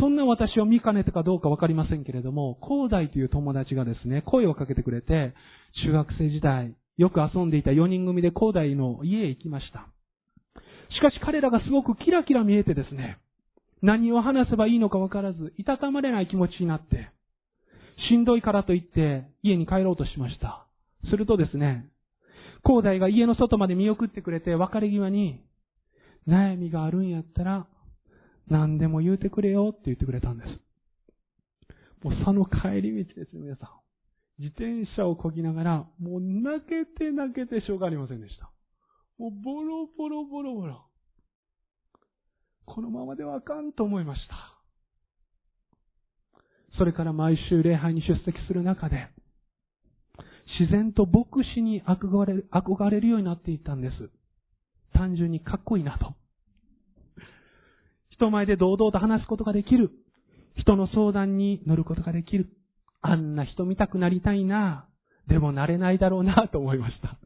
[0.00, 5.34] そんな私を見かねたかどうかわかりませんけれども、広大という友達がですね、声をかけてくれて、
[5.84, 9.86] 中学生時代、よく遊んでいた4人組で広大の家へ行きました。
[10.94, 13.18] しかし彼らがすごくキラキラ見えてですね、
[13.82, 17.10] 何を話せばいいのかわからず、いたたまれない気持ちになって、
[18.08, 20.66] しんどいからと言って家に帰ろうとしました。
[21.10, 21.86] するとですね、
[22.64, 25.40] 広大が家の外まで見送ってくれて別れ際に、
[26.28, 27.66] 悩みがあるんやったら、
[28.48, 30.48] 何でも言うてくれよって言ってくれたんです。
[32.04, 33.68] もうその帰り道ですね、皆さん。
[34.38, 38.50] 自転車をこぎながら、もう泣けて泣けてしょうがありませんでした。
[39.18, 40.82] もうボロボロボロボロ。
[42.64, 44.52] このままではあかんと思いました。
[46.78, 49.08] それから毎週礼拝に出席する中で、
[50.58, 54.10] 自然と牧師に憧れる憧れるようになっていったんです。
[54.92, 56.14] 単純にかっこいいなと。
[58.10, 59.90] 人前で堂々と話すことができる。
[60.56, 62.50] 人の相談に乗ることができる。
[63.00, 64.86] あんな人見たくなりたいな。
[65.28, 67.18] でもなれないだろうなと思いました。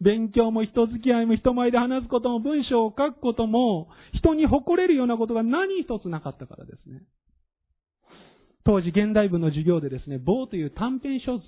[0.00, 7.02] 勉強も人付き合いも人前で話すことも文章を書くことも人に誇れるようなことが何一つなかったからですね。
[8.66, 11.38] 当時現代文の授業でですね、棒という短編小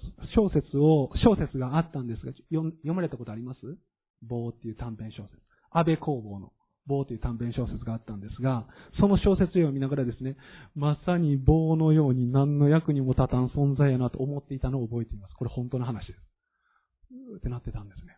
[0.51, 3.59] 説を、小説があったんですが、読まれたことあります？
[4.23, 5.37] 棒っていう短編小説。
[5.71, 6.53] 安倍工房の
[6.87, 8.67] 棒という短編小説があったんですが、
[9.01, 10.37] その小説を見ながらですね、
[10.75, 15.35] まさに棒のように何の役にも立たん存在やなと思っていたのを覚えています。
[15.35, 16.21] これ本当の話です。
[17.33, 18.17] うーってなってたんですね。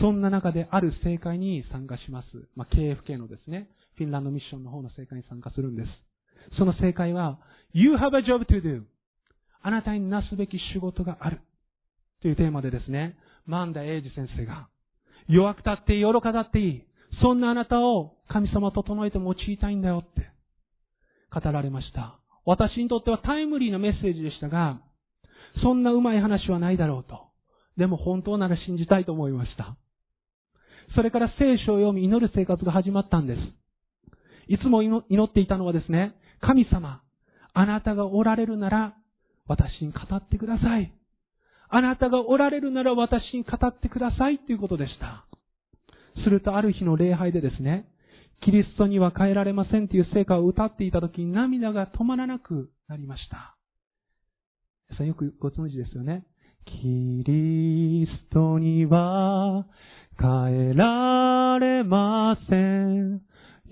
[0.00, 2.26] そんな中である政会に参加します。
[2.54, 5.88] まあ、KFK のですね、フィンランドミッションの方の政会に参加するんです。
[6.58, 7.38] その正解は、
[7.72, 8.82] You have a job to do.
[9.62, 11.40] あなたになすべき仕事がある。
[12.22, 13.16] というテーマでですね、
[13.46, 14.68] マンダエイジ先生が、
[15.28, 16.84] 弱くたっていい、愚かだっていい。
[17.22, 20.30] そんなあなたを神様整えて用いたいんだよって
[21.32, 22.18] 語られました。
[22.44, 24.80] 私にとってはタイムリーなメッセージでしたが、
[25.62, 27.30] そんなうまい話はないだろうと。
[27.76, 29.76] でも本当なら信じたいと思いました。
[30.94, 33.40] それから聖書を読み祈る生活が始まったんです。
[34.48, 37.02] いつも祈っていたのはですね、神様、
[37.52, 38.94] あなたがおられるなら、
[39.46, 40.92] 私に語ってください。
[41.68, 45.24] あなたがおられるなら私に語ってくださいということでした。
[46.24, 47.88] するとある日の礼拝でですね、
[48.42, 53.56] キリストには変えられませんという聖歌を歌っていた時に涙が止まらなくなりました。
[54.88, 56.24] 皆さよくご存知ですよね。
[56.66, 59.66] キリストには
[60.18, 63.22] 変えられません。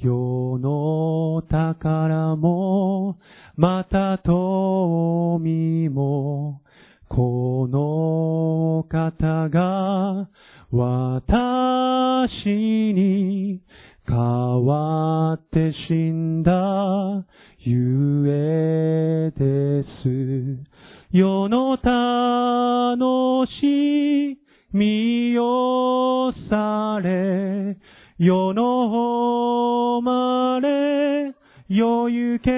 [0.01, 3.19] 世の宝も、
[3.57, 6.61] また富も、
[7.09, 10.29] この方が
[10.71, 12.61] 私
[12.93, 13.61] に
[14.07, 17.27] 変わって死んだ
[17.59, 20.69] ゆえです。
[21.11, 24.39] 世の楽し
[24.73, 27.77] みをされ、
[28.21, 31.35] 世の誉れ
[31.69, 32.51] よゆけ。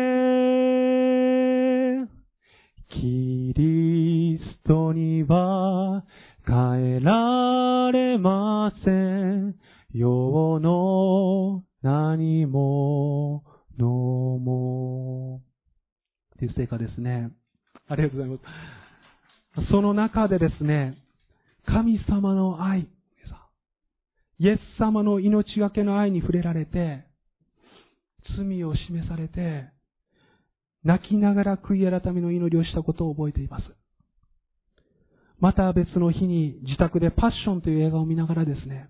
[2.89, 6.03] キリストには
[6.47, 9.55] 変えられません。
[9.93, 13.45] 世の何も
[13.79, 15.43] のも。
[16.39, 17.33] という聖歌ですね。
[17.87, 18.39] ありがとうございま
[19.67, 19.71] す。
[19.71, 20.97] その中でですね、
[21.67, 22.89] 神様の愛、
[24.41, 27.05] イエス様の命がけの愛に触れられて、
[28.38, 29.68] 罪を示されて、
[30.82, 33.64] 泣きながら悔い改めの祈りをしたことを覚えています。
[35.41, 38.88] また別の日に自宅でパッションという映画を見ながらですね、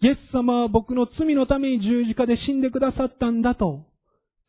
[0.00, 3.84] イエス様は僕の罪のために十字架で死んでくださったんだと、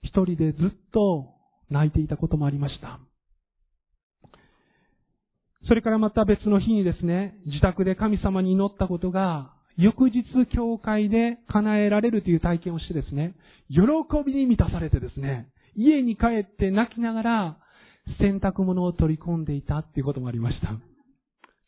[0.02, 1.34] 一人でずっと
[1.70, 3.02] 泣いていたこともありました。
[5.68, 10.24] それからまた別の日にですね、自宅で神様に祈ったことが、翌日
[10.54, 13.36] 教会で叶えられるという体験をしてですね、
[13.70, 13.82] 喜
[14.26, 17.58] びに満たされてですね、家に帰って泣きながら
[18.20, 20.70] 洗濯物を取り込んでいたっていうこともありました。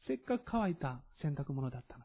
[0.07, 2.03] せっかく乾いた洗濯物だったの。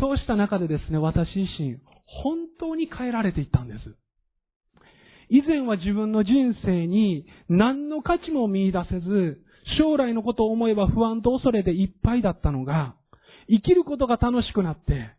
[0.00, 3.80] そうした中でですね、私自身、本当に変えられていったんです。
[5.28, 6.32] 以前は自分の人
[6.64, 9.42] 生に何の価値も見出せず、
[9.78, 12.96] 将来のことを思えば不安と恐れでいっぱいだったのが、
[13.50, 15.10] 生きることが楽しくなって、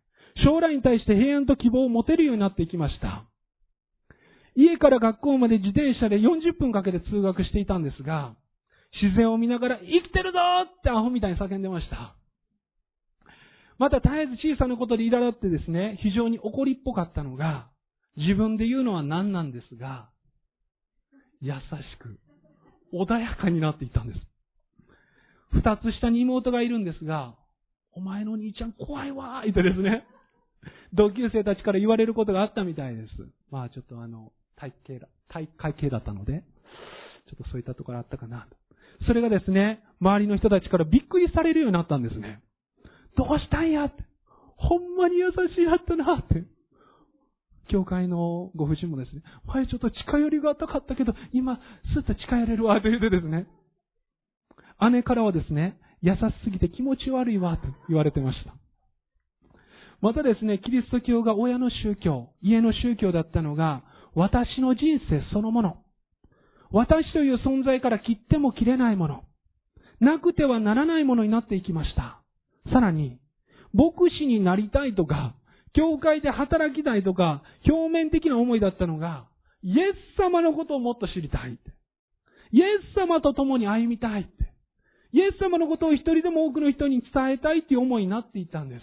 [0.45, 3.25] 将来に対して平安と希望を持てるようになっていきました。
[4.55, 8.35] 家から学校まで自転車で40分かけて通学していたんですが、
[9.01, 12.15] 自然を見ながら生きてるぞってアホみたいに叫んでました。
[13.77, 17.69] また絶えず小さなことで苛立ってですね、非常に怒りっぽかったのが、
[18.17, 20.09] 自分で言うのは何なんですが、
[21.41, 21.59] 優し
[21.99, 22.19] く、
[22.93, 24.19] 穏やかになっていたんです。
[25.53, 27.35] 二つ下に妹がいるんですが、
[27.93, 30.05] お前の兄ちゃん怖いわー言ってですね、
[30.93, 33.09] 同級生たちから言われることがあったみたいです。
[33.49, 36.43] まあちょっとあの、体型だ、体会系だったので、
[37.27, 38.55] ちょっとそういったところあったかなと。
[39.07, 42.41] それがですね、周りの人たちからびっくりされるようになったんですね。
[43.17, 44.03] どうしたんやって。
[44.55, 46.45] ほんまに優しいやったなって。
[47.69, 51.59] 教会のご婦人もですね、前ちょっと近寄りがたかったけど、今、
[51.95, 53.47] スッと近寄れるわ、と言ってですね。
[54.91, 58.53] 姉からはですね、優しすぎて気持ち悪いわ、と言われてました。
[60.01, 63.83] またですね、キリスト教が親の宗教、家の宗教だったのが、
[64.15, 65.77] 私の人生そのもの。
[66.71, 69.23] 私という存在から切っても切れないもの。
[69.99, 72.21] なくてはならないものになっていきました。
[72.73, 73.19] さらに、
[73.73, 75.35] 牧師になりたいとか、
[75.73, 79.27] 教会で働きたいとか、表面的な思いだったのが、
[79.63, 81.59] イエス様のことをもっと知りたい。
[82.51, 82.63] イエ
[82.95, 84.27] ス様と共に歩みたい。
[85.13, 88.81] イエス様のことを一人でも多くの人に伝えたいっていう思いになっていたんです。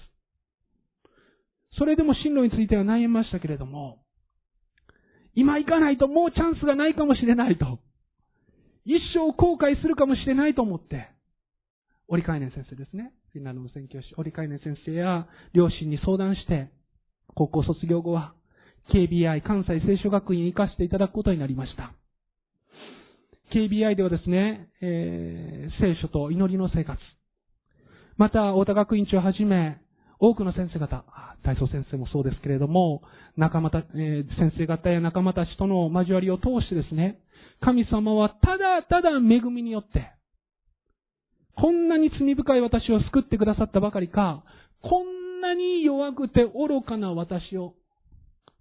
[1.78, 3.98] それでも進路については悩みましたけれども、
[5.34, 7.78] 今行かないともうチャンスがないかもしれないと。
[8.84, 11.08] 一生後悔するかもしれないと思って、
[12.08, 13.12] 折海年先生ですね。
[13.32, 16.70] フィンランドの宣教師、折海年先生や両親に相談して、
[17.34, 18.32] 高校卒業後は
[18.92, 21.92] KBI 関西聖書学院に行かせていただくことになりました。
[23.52, 26.98] KBI ではですね、えー、聖書と祈りの生活。
[28.16, 29.78] また、大田学院長をはじめ、
[30.18, 31.04] 多くの先生方、
[31.44, 33.02] 体操先生もそうですけれども、
[33.36, 37.20] 仲間た、えー、先生方や仲間たちとの交わりを通してですね、
[37.60, 40.12] 神様はただただ恵みによって、
[41.56, 44.44] こんなに罪深い私を救ってくださったばかりか、
[44.82, 47.74] こんなに弱くて愚かな私を、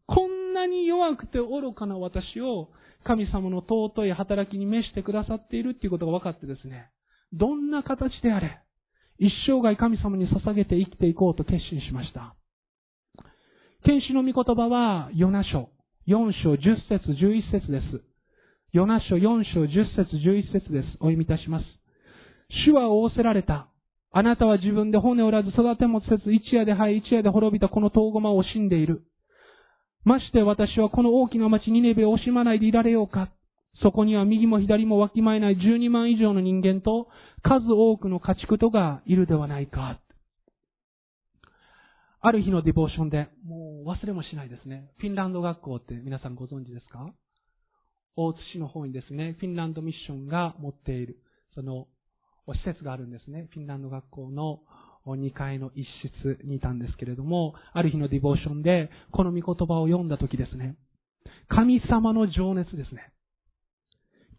[0.06, 2.70] こんなに弱くて愚かな私を、
[3.06, 6.90] 神様の尊い働きに召してくださっているっていうことが分かってですね、
[7.34, 8.62] どんな形であれ、
[9.20, 12.36] 一生涯神様に捧げて生きていこうと決心しました。
[13.86, 15.70] 天使の御言葉は、ヨナ書、
[16.08, 16.58] 4章10
[16.90, 18.02] 節11節です。
[18.74, 20.88] ヨナ書4章10節11節です。
[21.00, 21.66] お読みいたします。
[22.68, 23.70] 主は仰せられた。
[24.12, 29.07] あなたは自分で骨折らず育てもせず、一夜で生え、一夜で滅びたこの遠駒を惜しんでいる。
[30.04, 33.30] まして私はこの大きな町ニネベを惜しまないでいられようか。
[33.84, 37.08] そこには右も左もわきまえない12万以上の人間と
[37.44, 40.00] 数多くの家畜とがいるではないか。
[42.20, 44.90] ある日のディボーションで、もう忘れもしないですね。
[44.98, 47.14] フィンランド学校って皆さんご存知ですか？
[48.16, 51.20] 大津市の方にですね、フィンランドミッションが持っている、
[51.54, 51.88] その、
[52.48, 53.48] 施設があるんですね。
[53.54, 54.62] フィンランド学校の
[55.16, 55.86] 2階の一
[56.24, 60.76] 室にいたんですけれども、ある日のディボーションで、この御言葉を読んだ時ですね、
[61.50, 63.12] 神様の情熱ですね。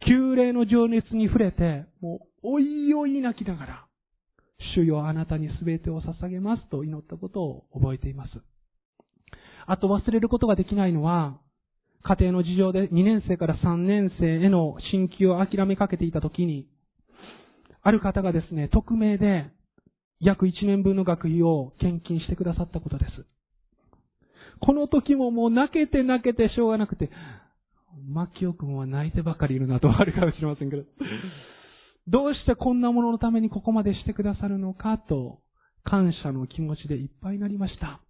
[0.06, 3.86] 旧霊の情熱に触れて、もう、おいおい泣きながら、
[4.74, 8.30] 主よあなたに全てを捧げますと祈ったことを覚えています。
[9.66, 11.38] あと忘れることができないのは、
[12.02, 16.68] 家庭の事情で2年生から3年生への進級を諦めかけていたときに、
[17.82, 19.50] ある方がですね、匿名で
[20.20, 23.10] 約1年分の学費を献金してくださったことです。
[24.60, 27.10] この時ももう泣けて泣けてしょうがなくて、
[28.12, 30.82] 牧尾君は泣いてばかりいるなとあるかもしれませんけど、
[32.08, 35.40] どうしてこんなもののためにここまでしてくださるのかと、
[35.84, 38.00] 感謝の気持ちでいっぱいになりました。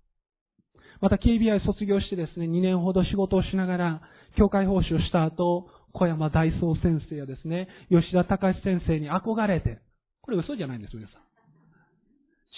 [1.01, 4.03] また KBI 卒業してですね、2年ほど仕事をしながら、
[4.37, 9.79] 教会奉仕をした後、小山大宗先生やですね、吉田隆先生に憧れて、
[10.23, 11.28] これ嘘じゃないんですよ、皆さん。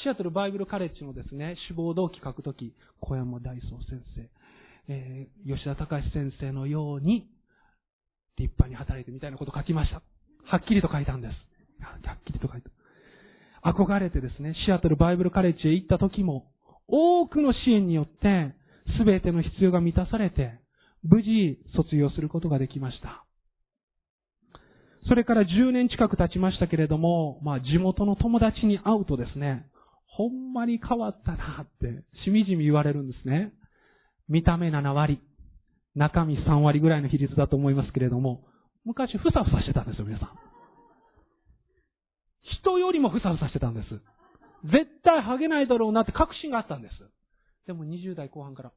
[0.03, 4.31] シアトルバイブルカレッジのですね、志望動機書くとき、小山大宗先生、
[4.89, 7.29] えー、吉田隆先生のように、
[8.39, 10.03] 立派に働いてみたいなこと書きました。
[10.45, 11.35] はっきりと書いたんです。
[11.85, 12.71] はっきりと書いた。
[13.71, 16.47] 憧れてですね、シアトルバイブルカレッジへ行った時も、
[16.89, 18.55] 多くの支援によって、
[18.99, 20.59] すべての必要が満たされて、
[21.03, 23.27] 無事卒業することができました。
[25.09, 29.67] それから10年近く経ちましたけれども、まあ地元の友達に会うとですね、
[30.17, 33.53] ほんまに変わったなって、しみじみ言われるんですね。
[34.29, 35.21] 見た目7割、
[35.95, 38.45] 中身3割ぐらいの比率だと思いますけれども、
[38.85, 40.31] 昔ふさふさしてたんですよ、皆さん。
[42.63, 43.89] 人よりもふさふさしてたんです。
[44.65, 46.95] 絶対ハゲないだろうなって確信があったんです。
[47.67, 48.73] でも20代後半から、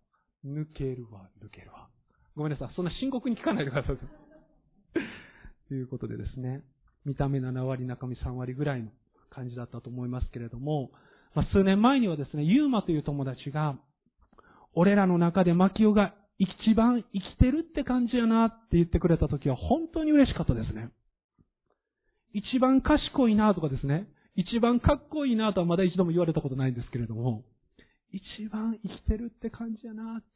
[0.45, 1.87] 抜けるわ、抜けるわ。
[2.35, 2.73] ごめんなさい。
[2.75, 3.97] そんな深刻に聞かないでください。
[5.67, 6.63] ということでですね、
[7.05, 8.91] 見た目7割、中身3割ぐらいの
[9.29, 10.91] 感じだったと思いますけれども、
[11.35, 13.75] まあ、数年前にはですね、ユーマという友達が、
[14.75, 20.89] 俺らの中でマキオが一番生きてるって感じやなって言ってくれた時は本当に嬉しかったですね。
[22.33, 27.43] 一番賢いなとかですね、一番かっこいいなとはまだ一度も言われたことないんですけれども、
[28.11, 30.27] 一番生きてるって感じやなって。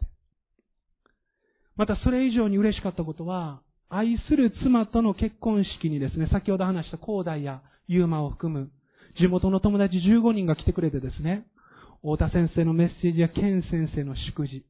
[1.76, 8.72] またそれ以上に嬉しかったことは、愛する妻との結婚式にですね、先ほど話した広大やユーマを含む
[9.20, 11.45] 地元の友達15人が来てくれてですね、
[12.01, 14.65] 太田先生のメッセージやケン先生の祝辞、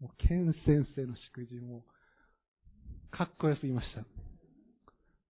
[0.00, 1.84] もうケン先生の祝辞も、
[3.10, 4.00] かっこよすぎました。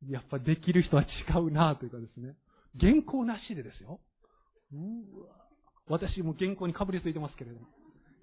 [0.09, 1.07] やっぱできる人は違
[1.41, 2.35] うなというかですね。
[2.79, 4.01] 原稿なしでですよ。
[4.73, 4.77] う
[5.23, 7.67] わ私も原稿にかぶりついてますけれども。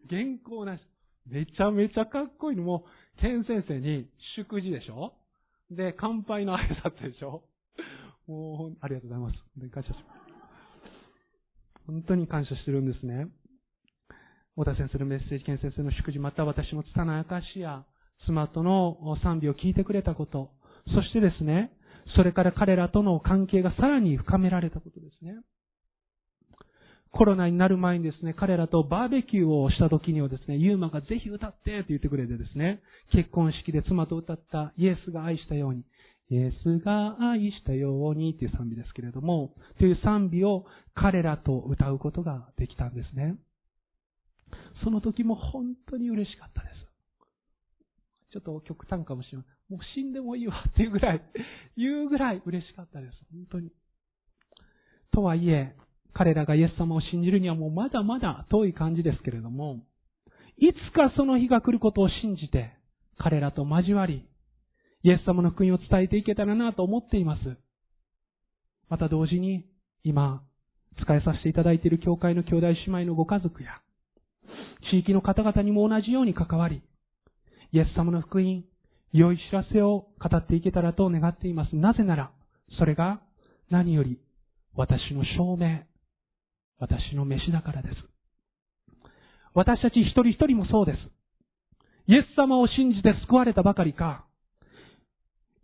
[0.10, 0.82] 原稿なし。
[1.30, 2.64] めちゃめちゃかっこいいの。
[2.64, 2.86] も、
[3.20, 5.14] ケン先生に祝辞でしょ
[5.70, 7.44] で、乾杯の挨拶でしょ
[8.28, 9.70] もう、ありがとうございます。
[9.70, 10.17] 感謝します。
[11.88, 13.28] 本当に感謝してるんですね。
[14.58, 17.86] 小田先生のメッセージ、ケン先生の祝辞、また私の拙い証や、
[18.26, 20.52] 妻との賛美を聞いてくれたこと、
[20.94, 21.72] そしてですね、
[22.16, 25.36] それから彼らとの関係がさらに深められたことですね。
[27.12, 32.82] コロナになる前にですね、彼らとバーベキューをした時にはですね、ユーマがぜひ歌ってって言ってくれてですね、
[33.12, 35.84] 結婚式で妻と歌ったイエスが愛したように、
[36.30, 43.38] イエスが愛したようにっていう賛美ですけれども、という賛美を彼らと歌うことができたんですね。
[44.84, 46.88] その時も本当に嬉しかったです。
[48.34, 49.48] ちょっと極端かもしれない。
[49.70, 51.22] もう死んでもいいわっていうぐらい、
[51.78, 53.14] 言うぐらい嬉しかったです。
[53.32, 53.72] 本当に。
[55.12, 55.76] とはいえ、
[56.14, 59.86] 彼らがイエス様を信じるにはもうまだまだ遠い感じですけれども、
[60.58, 62.74] いつかその日が来ることを信じて、
[63.18, 64.28] 彼らと交わり、
[65.04, 67.58] イエス様の福音を伝えていけたらなと思っています。
[68.90, 69.66] また同時に、
[70.04, 70.44] 今、
[71.02, 73.82] 使えさせていただいている教会の兄弟姉妹のご家族や、
[74.92, 76.82] 地域の方々にも同じように関わり、
[77.72, 78.64] イエス様の福音、
[79.12, 81.76] 良い知らせを語っていけたらと願っています。
[81.76, 82.32] なぜなら、
[82.78, 83.22] それが
[83.70, 84.20] 何より
[84.76, 85.82] 私の証明、
[86.80, 87.96] 私の飯だからです。
[89.54, 90.98] 私たち一人一人もそうです。
[92.08, 94.27] イエス様を信じて救われたばかりか、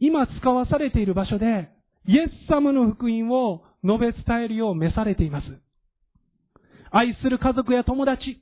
[0.04, 1.70] 今使わされている場所で、
[2.06, 5.46] イエス様の福音を述べ伝えるよう召されています。
[6.92, 8.42] 愛する家族や友達、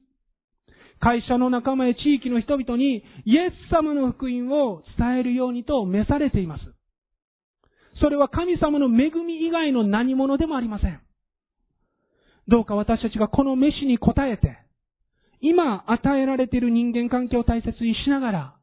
[0.99, 6.63] 会社の仲間や地域の人々にイエス様の福音を伝えるようにと召されています。
[8.01, 10.99] それは神様の恵み以外の何者でもありません。
[12.47, 14.57] どうか私たちがこの飯に応えて、
[15.41, 18.55] 今与えられている人間関係を大切にしながら、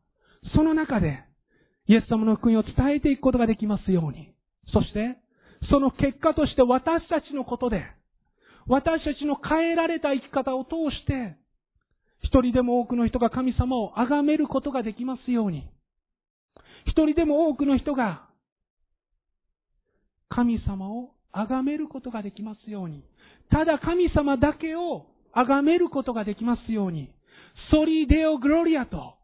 [0.57, 1.28] その中で
[1.89, 4.31] イエス様の福音を伝えていくことができますように。
[4.73, 5.17] そして、
[5.71, 7.83] その結果として私たちのことで、
[8.67, 11.37] 私たちの変えられた生き方を通して、
[12.23, 15.71] 一人でも多くの人が神様を崇めることができますように。
[16.87, 18.29] 一人でも多くの人が
[20.29, 23.03] 神様を崇めることができますように。
[23.51, 27.11] ただ神様だけを崇めることができますように。
[27.71, 29.18] ソリデオグロリアと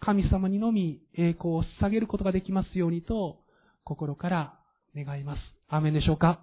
[0.00, 3.38] 神様にのみ栄光を捧げることができますようにと
[3.84, 4.58] 心から
[4.96, 5.38] 願います。
[5.68, 6.40] アーメンでしょうか？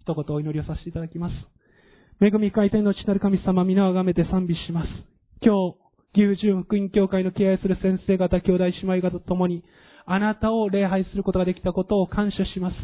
[0.00, 1.32] 一言お祈りをさせていただきます。
[2.22, 4.88] 恵み回転の地なる神様、皆をあがめて賛美します。
[5.42, 9.64] 今日、牛順福音協会の敬愛する先生方、兄弟姉妹方と共に、
[10.04, 12.74] あなたを礼拝することができたことを感謝します。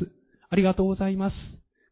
[0.49, 1.35] ありがとうございます。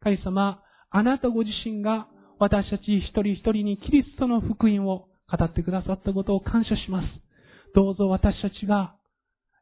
[0.00, 2.06] 神様、あなたご自身が
[2.38, 7.23] 私たち一人一人にキリストの福音を語ってくださったことを感謝します。
[7.74, 8.94] どうぞ私たちが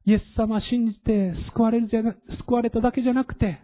[0.04, 3.60] イエス様を信じて救われるじゃな、救われただけじゃなくて、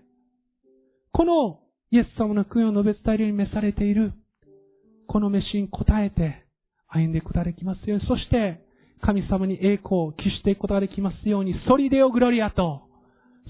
[1.13, 4.13] このイエス様の供養を述べ伝えるように召されている、
[5.09, 6.47] この飯に応えて
[6.87, 8.65] 歩んでいくことができますように、そして
[9.03, 12.83] 神様に栄光を期していくことができますように、ソリデオグロリアと、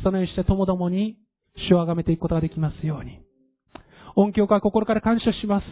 [0.03, 1.19] そのようにして共々に
[1.71, 3.21] 主をあがめていくことができますように。
[4.17, 5.65] 音響家心から感謝します。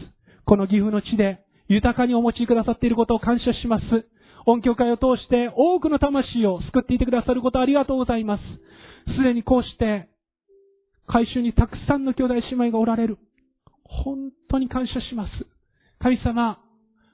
[0.45, 3.85] この岐阜の地で豊かにお持ちくださっていることを感謝します。
[4.47, 8.43] 音響会を通して多くの魂を救っていてくださることありがとうございます。
[9.17, 10.09] すでにこうして、
[11.09, 13.19] 回収にたくさんの兄弟姉妹がおられる。
[13.85, 15.31] 本当に感謝します。
[16.01, 16.59] 神様、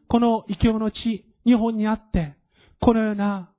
[0.08, 2.34] この異教の地、日本にあって、
[2.80, 3.50] このような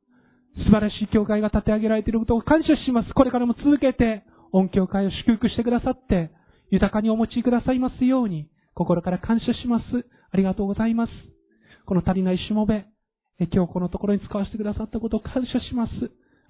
[0.57, 3.13] 素晴らしい教会が立て上げられていることを感謝します。
[3.13, 6.29] これからも続けて、音響会を祝福してくださって、
[6.69, 9.83] 豊かにお持ちくださいますように、心から感謝します。
[10.31, 11.11] ありがとうございます。
[11.85, 12.85] この足りないしもべ、
[13.39, 15.91] 今日このところに使わせてくださったことを感謝します。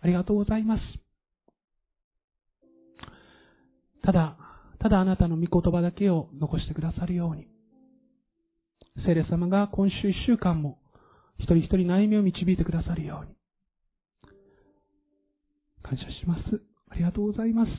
[0.02, 0.82] ありがとうございます。
[4.04, 4.38] ただ、
[4.80, 7.48] ただあなたの御言葉だけを残してくださるように。
[9.06, 10.78] 聖霊様が今週一週間も
[11.40, 13.36] 一人一人悩みを導いてくださるように。
[15.82, 16.42] 感謝します。
[16.90, 17.70] ありがとうございます。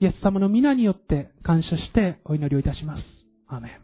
[0.00, 3.02] イエス様の皆によって感謝してお祈りをいたします。
[3.48, 3.83] アメン。